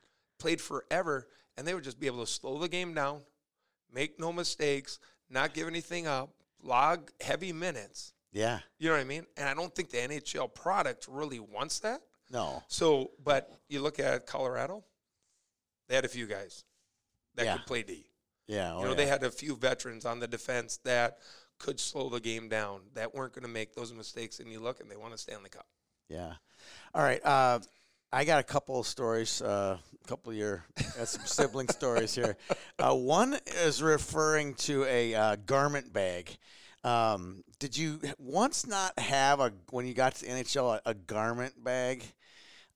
[0.41, 3.21] played forever, and they would just be able to slow the game down,
[3.95, 4.99] make no mistakes,
[5.33, 6.31] not give anything up,
[6.63, 8.13] log heavy minutes.
[8.33, 8.61] Yeah.
[8.79, 9.27] You know what I mean?
[9.37, 12.01] And I don't think the NHL product really wants that.
[12.31, 12.63] No.
[12.69, 14.85] So, but you look at Colorado,
[15.89, 16.65] they had a few guys
[17.35, 17.57] that Yeah.
[17.57, 18.07] could play D.
[18.47, 18.73] Yeah.
[18.75, 18.97] oh, you know, yeah.
[18.97, 21.19] they had a few veterans on the defense that
[21.59, 24.41] could slow the game down, that weren't going to make those mistakes.
[24.41, 25.67] And you look, and they want to stay on the cup.
[26.09, 26.35] Yeah.
[26.95, 27.25] All right.
[27.25, 27.61] Uh,
[28.13, 30.67] I got a couple of stories, uh, a couple of your
[31.01, 32.37] uh, some sibling stories here.
[32.79, 36.37] Uh, one is referring to a uh, garment bag.
[36.85, 40.95] Um, did you once not have a when you got to the NHL a, a
[40.95, 42.05] garment bag,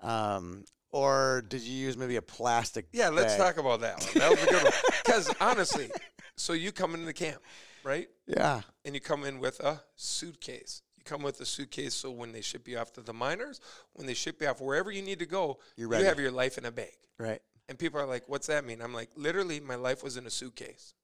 [0.01, 2.87] um, or did you use maybe a plastic?
[2.93, 3.55] Yeah, let's bag?
[3.55, 4.09] talk about that one.
[4.15, 4.73] That was a good one.
[5.05, 5.91] Because honestly,
[6.37, 7.41] so you come into the camp,
[7.85, 8.09] right?
[8.27, 8.63] Yeah.
[8.85, 10.83] And you come in with a suitcase.
[11.07, 13.61] Come with a suitcase so when they ship you off to the minors,
[13.95, 16.59] when they ship you off wherever you need to go, You're you have your life
[16.59, 16.97] in a bag.
[17.19, 17.41] Right.
[17.69, 18.81] And people are like, what's that mean?
[18.81, 20.95] I'm like, literally, my life was in a suitcase.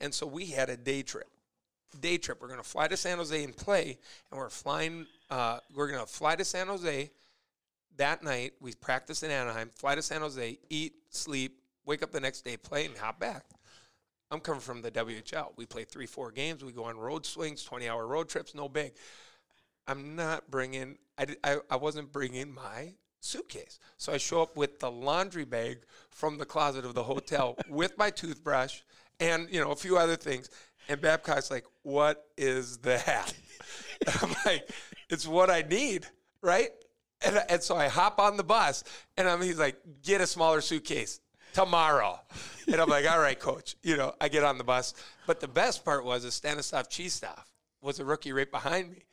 [0.00, 1.28] And so we had a day trip.
[2.00, 2.40] Day trip.
[2.40, 3.98] We're going to fly to San Jose and play.
[4.30, 7.10] And we're flying, uh, we're going to fly to San Jose
[7.96, 8.54] that night.
[8.60, 12.56] We practice in Anaheim, fly to San Jose, eat, sleep, wake up the next day,
[12.56, 13.44] play, and hop back.
[14.30, 15.52] I'm coming from the WHL.
[15.56, 16.64] We play three, four games.
[16.64, 18.92] We go on road swings, 20 hour road trips, no big.
[19.86, 23.78] I'm not bringing, I, I, I wasn't bringing my suitcase.
[23.96, 25.80] So I show up with the laundry bag
[26.10, 28.80] from the closet of the hotel with my toothbrush
[29.20, 30.50] and, you know, a few other things.
[30.88, 33.32] And Babcock's like, what is that?
[34.22, 34.68] I'm like,
[35.08, 36.06] it's what I need,
[36.42, 36.70] right?
[37.24, 38.84] And, and so I hop on the bus
[39.16, 41.20] and I'm, he's like, get a smaller suitcase
[41.54, 42.20] tomorrow.
[42.66, 43.76] And I'm like, all right, coach.
[43.82, 44.94] You know, I get on the bus.
[45.26, 47.44] But the best part was is Stanislav Chistov
[47.80, 49.04] was a rookie right behind me.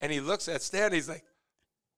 [0.00, 1.24] And he looks at Stan, he's like,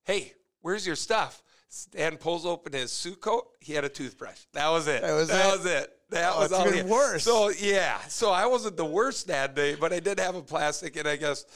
[0.05, 1.43] hey, where's your stuff?
[1.69, 3.47] Stan pulls open his suit coat.
[3.61, 4.41] He had a toothbrush.
[4.53, 5.01] That was it.
[5.03, 5.59] That was that it?
[5.59, 5.93] was it.
[6.11, 6.69] That Oh, was all.
[6.69, 7.23] even worse.
[7.25, 7.99] So yeah.
[8.09, 11.17] So I wasn't the worst that day, but I did have a plastic, and I
[11.17, 11.47] guess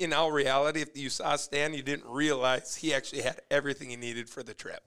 [0.00, 3.96] in all reality, if you saw Stan, you didn't realize he actually had everything he
[3.96, 4.82] needed for the trip.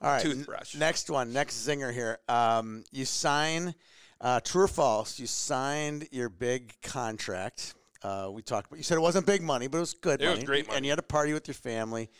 [0.00, 0.24] All right.
[0.24, 0.74] n- Toothbrush.
[0.76, 2.18] next one, next zinger here.
[2.26, 3.74] Um, you sign,
[4.22, 5.18] uh, true or false?
[5.18, 7.74] You signed your big contract.
[8.04, 8.76] Uh, we talked about.
[8.76, 10.76] You said it wasn't big money, but it was good It was great money.
[10.76, 12.10] And you had a party with your family.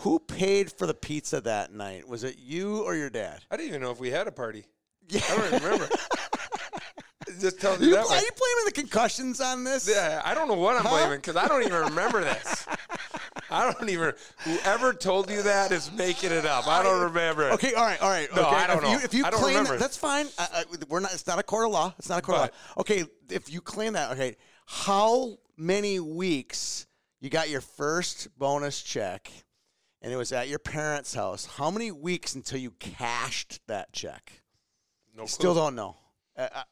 [0.00, 2.06] Who paid for the pizza that night?
[2.06, 3.40] Was it you or your dad?
[3.50, 4.64] I didn't even know if we had a party.
[5.08, 5.20] Yeah.
[5.28, 5.88] I don't remember.
[7.40, 9.88] Just tell me You, that are you blaming the concussions on this?
[9.92, 10.90] Yeah, I don't know what I'm Huh?
[10.90, 12.66] blaming because I don't even remember this.
[13.50, 14.12] I don't even.
[14.44, 16.68] Whoever told you that is making it up.
[16.68, 17.48] I don't remember.
[17.48, 17.52] it.
[17.54, 18.28] Okay, all right, all right.
[18.34, 18.56] No, okay.
[18.56, 18.90] I don't if know.
[18.92, 20.26] You, if you I claim that, that's fine.
[20.38, 21.12] I, I, we're not.
[21.12, 21.94] It's not a court of law.
[21.98, 22.80] It's not a court But- of law.
[22.82, 26.86] Okay, if you claim that, okay, how many weeks
[27.20, 29.30] you got your first bonus check,
[30.02, 31.46] and it was at your parents' house.
[31.46, 34.42] How many weeks until you cashed that check?
[35.14, 35.28] No clue.
[35.28, 35.96] Still don't know.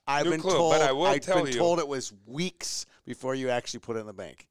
[0.07, 0.72] I, have New been clue, told.
[0.74, 1.59] but I will have tell been you.
[1.59, 4.47] told it was weeks before you actually put it in the bank.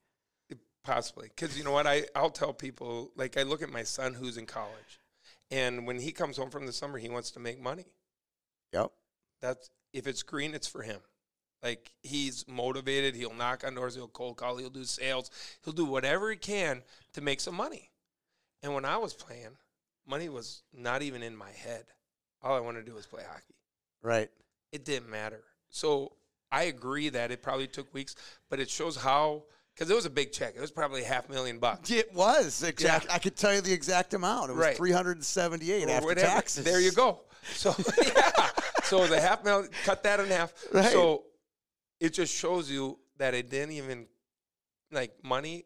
[0.83, 1.87] Possibly, because you know what?
[1.87, 4.99] I I'll tell people like I look at my son who's in college,
[5.49, 7.85] and when he comes home from the summer, he wants to make money.
[8.73, 8.91] Yep.
[9.39, 10.99] That's if it's green, it's for him.
[11.64, 13.16] Like he's motivated.
[13.16, 13.95] He'll knock on doors.
[13.95, 14.57] He'll cold call.
[14.57, 15.32] He'll do sales.
[15.64, 16.82] He'll do whatever he can
[17.14, 17.89] to make some money.
[18.61, 19.57] And when I was playing,
[20.07, 21.86] money was not even in my head.
[22.41, 23.55] All I wanted to do was play hockey.
[24.01, 24.30] Right.
[24.74, 25.41] It didn't matter.
[25.70, 26.11] So
[26.51, 28.16] I agree that it probably took weeks,
[28.49, 29.43] but it shows how
[29.74, 30.53] because it was a big check.
[30.55, 31.89] It was probably half million bucks.
[31.89, 33.07] It was exact.
[33.09, 34.49] I could tell you the exact amount.
[34.51, 34.78] It was Right.
[34.78, 36.28] three hundred and seventy-eight after whatever.
[36.28, 36.64] taxes.
[36.66, 37.22] There you go.
[37.53, 37.74] So
[38.05, 38.49] yeah,
[38.84, 40.53] so the half million, cut that in half.
[40.72, 40.91] Right.
[40.91, 41.24] So
[42.04, 44.08] it just shows you that it didn't even
[44.91, 45.64] like money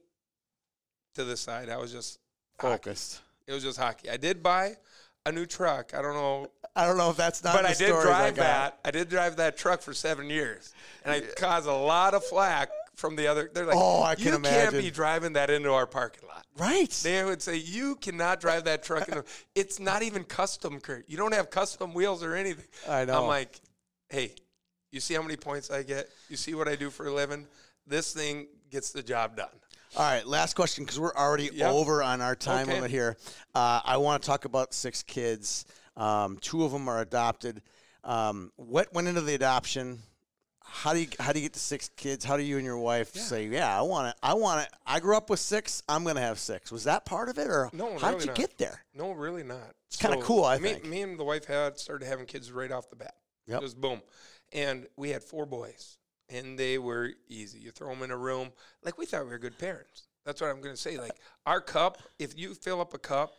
[1.15, 1.67] to the side.
[1.67, 2.19] I was just
[2.59, 2.73] hockey.
[2.73, 3.21] Focused.
[3.47, 4.07] It was just hockey.
[4.09, 4.77] I did buy
[5.25, 5.95] a new truck.
[5.95, 7.55] I don't know, I don't know if that's not.
[7.55, 8.43] but I did drive got.
[8.43, 8.79] that.
[8.85, 10.73] I did drive that truck for seven years,
[11.03, 13.49] and I caused a lot of flack from the other.
[13.51, 16.91] They're like, Oh, I can you can't be driving that into our parking lot." Right.
[17.03, 19.09] They would say, "You cannot drive that truck.
[19.09, 19.25] In the,
[19.55, 21.05] it's not even custom, Kurt.
[21.09, 23.23] You don't have custom wheels or anything." I know.
[23.23, 23.59] I'm like,
[24.09, 24.35] "Hey,
[24.91, 26.09] you see how many points I get?
[26.29, 27.47] You see what I do for a living?
[27.85, 29.49] This thing gets the job done."
[29.95, 31.71] All right, last question because we're already Yep.
[31.71, 32.75] over on our time Okay.
[32.75, 33.17] limit here.
[33.55, 35.65] Uh, I want to talk about six kids.
[35.95, 37.61] Um, two of them are adopted.
[38.03, 40.03] Um, what went into the adoption?
[40.69, 42.25] How do you how do you get to six kids?
[42.25, 44.15] How do you and your wife say, "Yeah, I want to.
[44.21, 44.77] I want to.
[44.85, 45.81] I grew up with six.
[45.87, 46.71] I'm going to have six.
[46.73, 48.35] Was that part of it, or No, how really did you not.
[48.35, 48.83] get there?
[48.93, 49.73] No, really not.
[49.87, 50.83] It's kinda cool, I me, think.
[50.85, 53.15] Me and the wife had started having kids right off the bat.
[53.47, 53.61] Yep.
[53.61, 54.01] Just boom,
[54.51, 55.97] and we had four boys,
[56.29, 57.59] and they were easy.
[57.59, 58.51] You throw them in a room,
[58.83, 60.07] like we thought we were good parents.
[60.25, 60.97] That's what I'm going to say.
[60.97, 63.33] Like our cup, if you fill up a cup,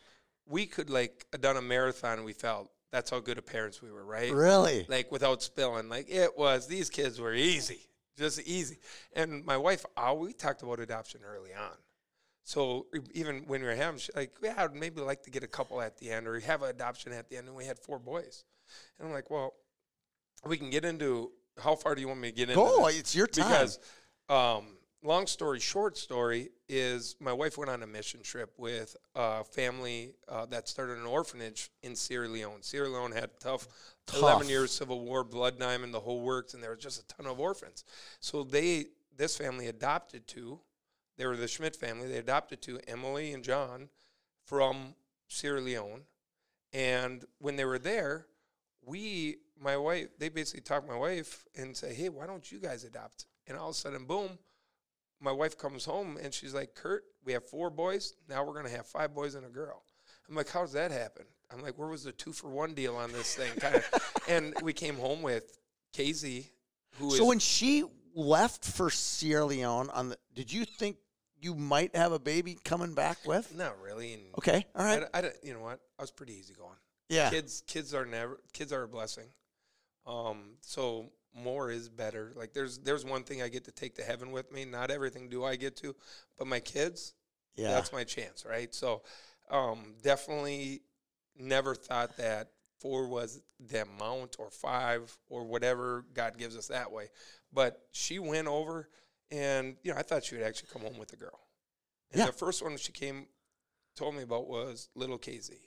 [0.46, 2.24] we could like have done a marathon.
[2.24, 4.32] We felt that's how good of parents we were, right?
[4.32, 4.86] Really?
[4.88, 5.88] like without spilling.
[5.88, 7.80] Like it was, these kids were easy,
[8.16, 8.78] just easy.
[9.12, 11.76] And my wife, oh, we talked about adoption early on.
[12.44, 15.82] So even when we were having, like, yeah, I'd maybe like to get a couple
[15.82, 17.46] at the end or have an adoption at the end.
[17.46, 18.44] And we had four boys.
[18.98, 19.52] And I'm like, well,
[20.46, 21.32] we can get into
[21.62, 22.60] how far do you want me to get into?
[22.60, 22.86] Go.
[22.86, 23.00] this?
[23.00, 23.48] It's your time.
[23.48, 23.78] because
[24.28, 29.44] um, long story short story is my wife went on a mission trip with a
[29.44, 32.62] family uh, that started an orphanage in Sierra Leone.
[32.62, 33.68] Sierra Leone had tough,
[34.06, 34.20] Tough.
[34.20, 37.26] 11 years civil war, blood diamond, the whole works, and there was just a ton
[37.26, 37.84] of orphans.
[38.20, 38.86] So they,
[39.16, 40.60] this family adopted two.
[41.16, 42.08] They were the Schmidt family.
[42.08, 43.88] They adopted two, Emily and John,
[44.44, 44.94] from
[45.28, 46.02] Sierra Leone.
[46.72, 48.26] And when they were there,
[48.84, 52.84] we, my wife, they basically talk my wife and say, hey, why don't you guys
[52.84, 53.26] adopt?
[53.46, 54.38] And all of a sudden, boom,
[55.20, 58.14] my wife comes home and she's like, Kurt, we have four boys.
[58.28, 59.82] Now we're going to have five boys and a girl.
[60.28, 61.24] I'm like, how does that happen?
[61.50, 63.50] I'm like, where was the two for one deal on this thing?
[63.58, 64.20] Kind of.
[64.28, 65.58] and we came home with
[65.92, 66.50] Casey,
[66.98, 67.84] who is so when she
[68.14, 70.96] left for Sierra Leone, on the, did you think
[71.40, 73.54] you might have a baby coming back with?
[73.56, 74.14] not really.
[74.14, 74.66] And Okay.
[74.74, 75.04] all right.
[75.14, 75.80] I, I you know what?
[75.98, 76.76] I was pretty easy going.
[77.08, 77.30] Yeah.
[77.30, 79.24] kids kids are never kids are a blessing
[80.08, 84.02] um so more is better like there's there's one thing i get to take to
[84.02, 85.94] heaven with me not everything do i get to
[86.38, 87.14] but my kids
[87.54, 87.70] Yeah.
[87.72, 89.02] that's my chance right so
[89.50, 90.82] um definitely
[91.38, 92.50] never thought that
[92.80, 97.08] four was the amount or five or whatever god gives us that way
[97.52, 98.88] but she went over
[99.30, 101.38] and you know i thought she would actually come home with a girl
[102.10, 102.26] and Yeah.
[102.26, 103.26] the first one she came
[103.94, 105.50] told me about was little KZ.
[105.50, 105.58] It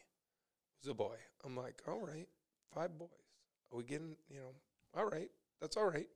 [0.82, 1.18] was a boy.
[1.46, 2.28] I'm like, all right,
[2.74, 3.10] five boys.
[3.72, 4.54] Are we getting, you know,
[4.96, 5.30] all right,
[5.62, 6.08] that's all right.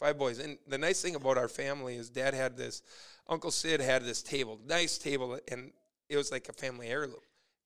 [0.00, 0.38] Five boys.
[0.38, 2.82] And the nice thing about our family is dad had this,
[3.28, 5.70] Uncle Sid had this table, nice table, and
[6.08, 7.20] it was like a family heirloom.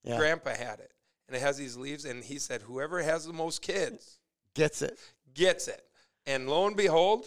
[0.05, 0.18] Yeah.
[0.18, 0.93] Grandpa had it.
[1.26, 4.18] And it has these leaves, and he said, whoever has the most kids
[4.55, 4.99] Gets it.
[5.34, 5.82] gets it.
[6.26, 7.26] And lo and behold,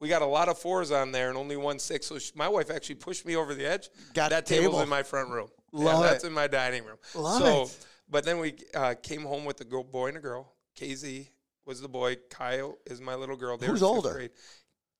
[0.00, 2.06] we got a lot of fours on there and only one six.
[2.06, 3.88] So sh my wife actually pushed me over the edge.
[4.12, 4.64] Got that table.
[4.64, 5.48] table's in my front room.
[5.72, 6.98] Love yeah, that's in my dining room.
[7.14, 7.86] Love so, it.
[8.10, 10.52] but then we uh, came home with a girl, boy and a girl.
[10.78, 11.28] KZ
[11.66, 12.16] was the boy.
[12.30, 13.56] Kaya is my little girl.
[13.56, 14.12] They Who's were older?
[14.12, 14.30] Grade.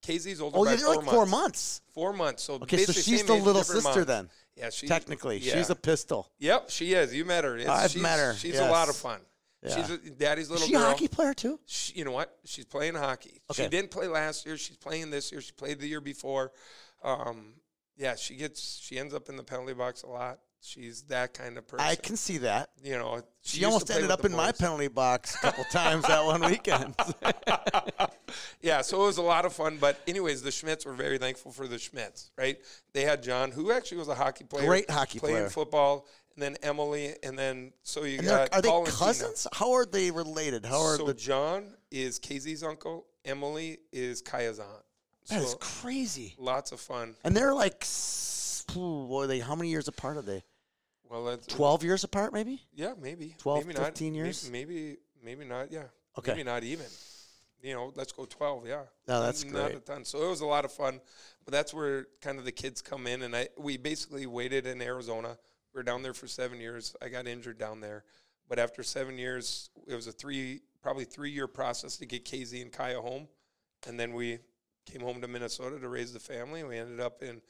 [0.07, 1.81] KZ's older Oh, by yeah, they're like four months.
[1.95, 2.43] Four months.
[2.43, 4.07] So Okay, so basically she's same the age, little different sister months.
[4.07, 4.31] then.
[4.57, 5.55] Yeah, she Technically, yeah.
[5.55, 6.31] she's a pistol.
[6.39, 7.15] Yep, she is.
[7.15, 7.57] You met her.
[7.57, 9.01] It's, I've she's, met her, She's a lot of yes.
[9.03, 9.21] fun.
[9.62, 9.77] Yeah.
[9.77, 11.59] She's a, daddy's Is little she a hockey player too?
[11.65, 12.37] She, you know what?
[12.45, 13.41] She's playing hockey.
[13.51, 13.62] Okay.
[13.65, 14.59] She didn't play last year.
[14.59, 15.41] She's playing this year.
[15.41, 16.53] She played the year before.
[17.03, 17.55] Um,
[17.97, 18.79] yeah, she gets.
[18.83, 20.39] She ends up in the penalty box a lot.
[20.67, 21.85] She's that kind of person.
[21.87, 22.71] I can see that.
[22.83, 26.25] You know, She, to almost ended up in my penalty box a couple times that
[26.25, 26.95] one weekend.
[28.62, 29.77] yeah, so it was a lot of fun.
[29.79, 32.59] But anyways, the Schmidts were very thankful for the Schmidts, right?
[32.95, 35.51] They had John, who actually was a hockey player, Great hockey playing player.
[35.51, 39.47] football, and then Emily, and then so you And got are they and cousins?
[39.53, 40.65] How are they related?
[40.65, 41.15] How are so the?
[41.15, 43.07] John is KZ's uncle.
[43.25, 44.71] Emily is Kaya's aunt.
[45.29, 46.35] That is So crazy.
[46.39, 47.17] lots of fun.
[47.25, 47.87] And they're like,
[48.77, 49.41] ooh, are they?
[49.41, 50.43] How many years apart are they?
[51.11, 52.62] Well, that's uh, Twelve years apart, maybe.
[52.74, 54.50] Yeah, maybe 12, maybe 15 may- years?
[54.50, 55.70] Maybe, maybe not.
[55.70, 55.84] Yeah.
[56.18, 56.32] Okay.
[56.32, 56.86] Maybe not even.
[57.62, 58.66] You know, let's go twelve.
[58.66, 58.82] Yeah.
[59.09, 59.76] No, that's Not great.
[59.76, 60.05] a ton.
[60.05, 61.00] So it was a lot of fun,
[61.46, 64.82] but that's where kind of the kids come in, and I we basically waited in
[64.82, 65.38] Arizona.
[65.72, 66.94] We were down there for seven years.
[67.00, 68.05] I got injured down there,
[68.50, 72.61] but after seven years, it was a three probably three year process to get KZ
[72.61, 73.28] and Kaya home,
[73.88, 74.40] and then we
[74.84, 76.62] came home to Minnesota to raise the family.
[76.64, 77.40] We ended up in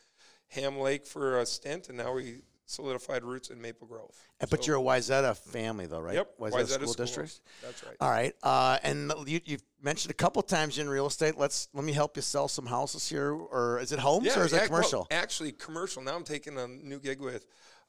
[0.51, 4.15] Ham Lake for a stint, and now we solidified roots in Maple Grove.
[4.51, 6.15] But you're a Wayzata family, though, right?
[6.15, 7.41] Yep, Wyzetta, Wayzata School District.
[7.63, 7.97] That's right.
[8.01, 11.37] All right, uh, and you, you've mentioned a couple times in real estate.
[11.39, 14.53] Let's let me help you sell some houses here, or is it homes or is
[14.53, 15.07] it ac- well, commercial?
[15.11, 16.03] actually, commercial.
[16.03, 17.47] Now I'm taking a new gig with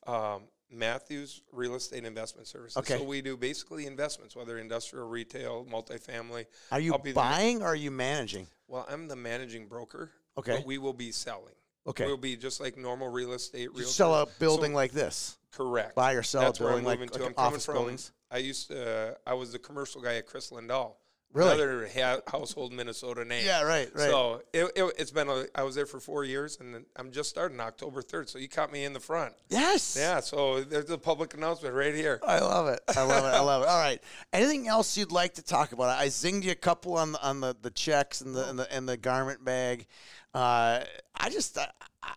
[0.08, 2.78] um, Matthews Real Estate Investment Services.
[2.78, 2.98] Okay.
[2.98, 6.46] So we do basically investments, whether industrial, retail, multifamily.
[6.72, 8.48] are you I'll the- buying or are you managing?
[8.68, 10.12] Well, I'm the managing broker.
[10.38, 10.58] Okay.
[10.58, 11.54] But we will be selling.
[11.88, 13.70] Okay, We'll be just like normal real estate.
[13.72, 13.86] Realtors.
[13.86, 15.96] sell a building So- like this, correct.
[15.96, 17.24] buy or sell That's a where I'm building like, to.
[17.24, 17.76] like I'm office from.
[17.76, 18.12] buildings.
[18.32, 19.12] I used to.
[19.12, 20.94] Uh, I was the commercial guy at Chris Lindahl.
[21.34, 21.52] Really?
[21.52, 23.46] Another ha- household Minnesota name.
[23.46, 24.10] Yeah, right, right.
[24.10, 25.28] So it, it, it's been.
[25.28, 28.30] A, I was there for four years, and I'm just starting October 3rd.
[28.30, 29.34] So you caught me in the front.
[29.50, 29.98] yes.
[30.00, 30.22] Yeah.
[30.22, 32.22] So there's a public announcement right here.
[32.26, 32.80] I love it.
[32.96, 33.36] I love it.
[33.36, 33.68] I love it.
[33.68, 34.02] All right.
[34.32, 35.90] Anything else you'd like to talk about?
[35.90, 38.74] I zinged you a couple on the on the, the checks and the and the
[38.74, 39.88] and the garment bag.
[40.34, 40.84] Uh,
[41.20, 41.68] I just I,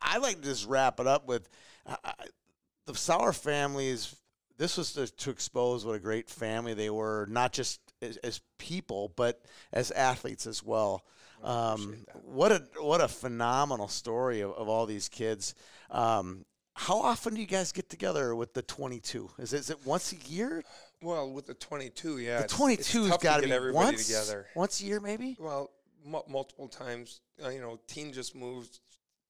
[0.01, 1.49] I like to just wrap it up with
[1.87, 1.97] uh,
[2.87, 4.15] the Sauer families.
[4.59, 8.41] This was to, to expose what a great family they were, not just as, as
[8.59, 9.43] people, but
[9.73, 11.05] as athletes as well.
[11.43, 15.55] Um, what a what a phenomenal story of, of all these kids.
[15.91, 16.45] Um,
[16.75, 19.31] how often do you guys get together with the 22?
[19.39, 20.63] Is it, is it once a year?
[21.03, 22.39] Well, with the 22, yeah.
[22.39, 24.47] The it's- 22's it's tough got to be everybody once, together.
[24.55, 25.37] once a year, maybe.
[25.41, 25.71] Well,
[26.05, 27.21] mu multiple times.
[27.45, 28.81] Uh, you know, Teen just moved.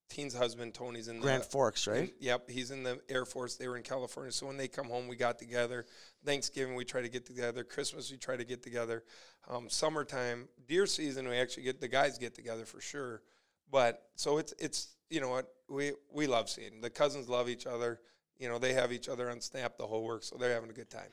[0.08, 2.12] Teen's husband Tony's in Grand the, Forks, right?
[2.18, 3.56] yep, he's in the Air Force.
[3.56, 5.84] They were in California, so when they come home, we got together.
[6.24, 7.62] Thanksgiving, we try to get together.
[7.62, 9.04] Christmas, we try to get together.
[9.48, 13.22] Um, summertime, deer season, we actually get the guys get together for sure.
[13.70, 17.66] But so it's it's you know what we we love seeing the cousins love each
[17.66, 18.00] other.
[18.38, 20.74] You know they have each other on Snap the whole work, so they're having a
[20.74, 21.10] good time.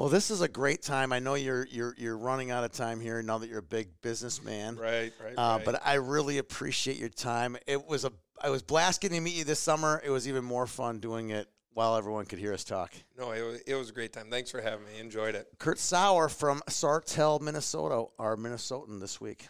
[0.00, 1.12] Well, this is a great time.
[1.12, 3.88] I know you're you're you're running out of time here now that you're a big
[4.00, 4.76] businessman.
[4.76, 5.62] Right, right, Uh, right.
[5.62, 7.58] But I really appreciate your time.
[7.66, 10.00] It was a I was blast getting to meet you this summer.
[10.02, 12.94] It was even more fun doing it while everyone could hear us talk.
[13.18, 14.30] no, it was, it was a great time.
[14.30, 14.98] Thanks for having me.
[14.98, 15.48] Enjoyed it.
[15.58, 19.48] Kurt Sauer from Sartell, Minnesota, our Minnesotan this week.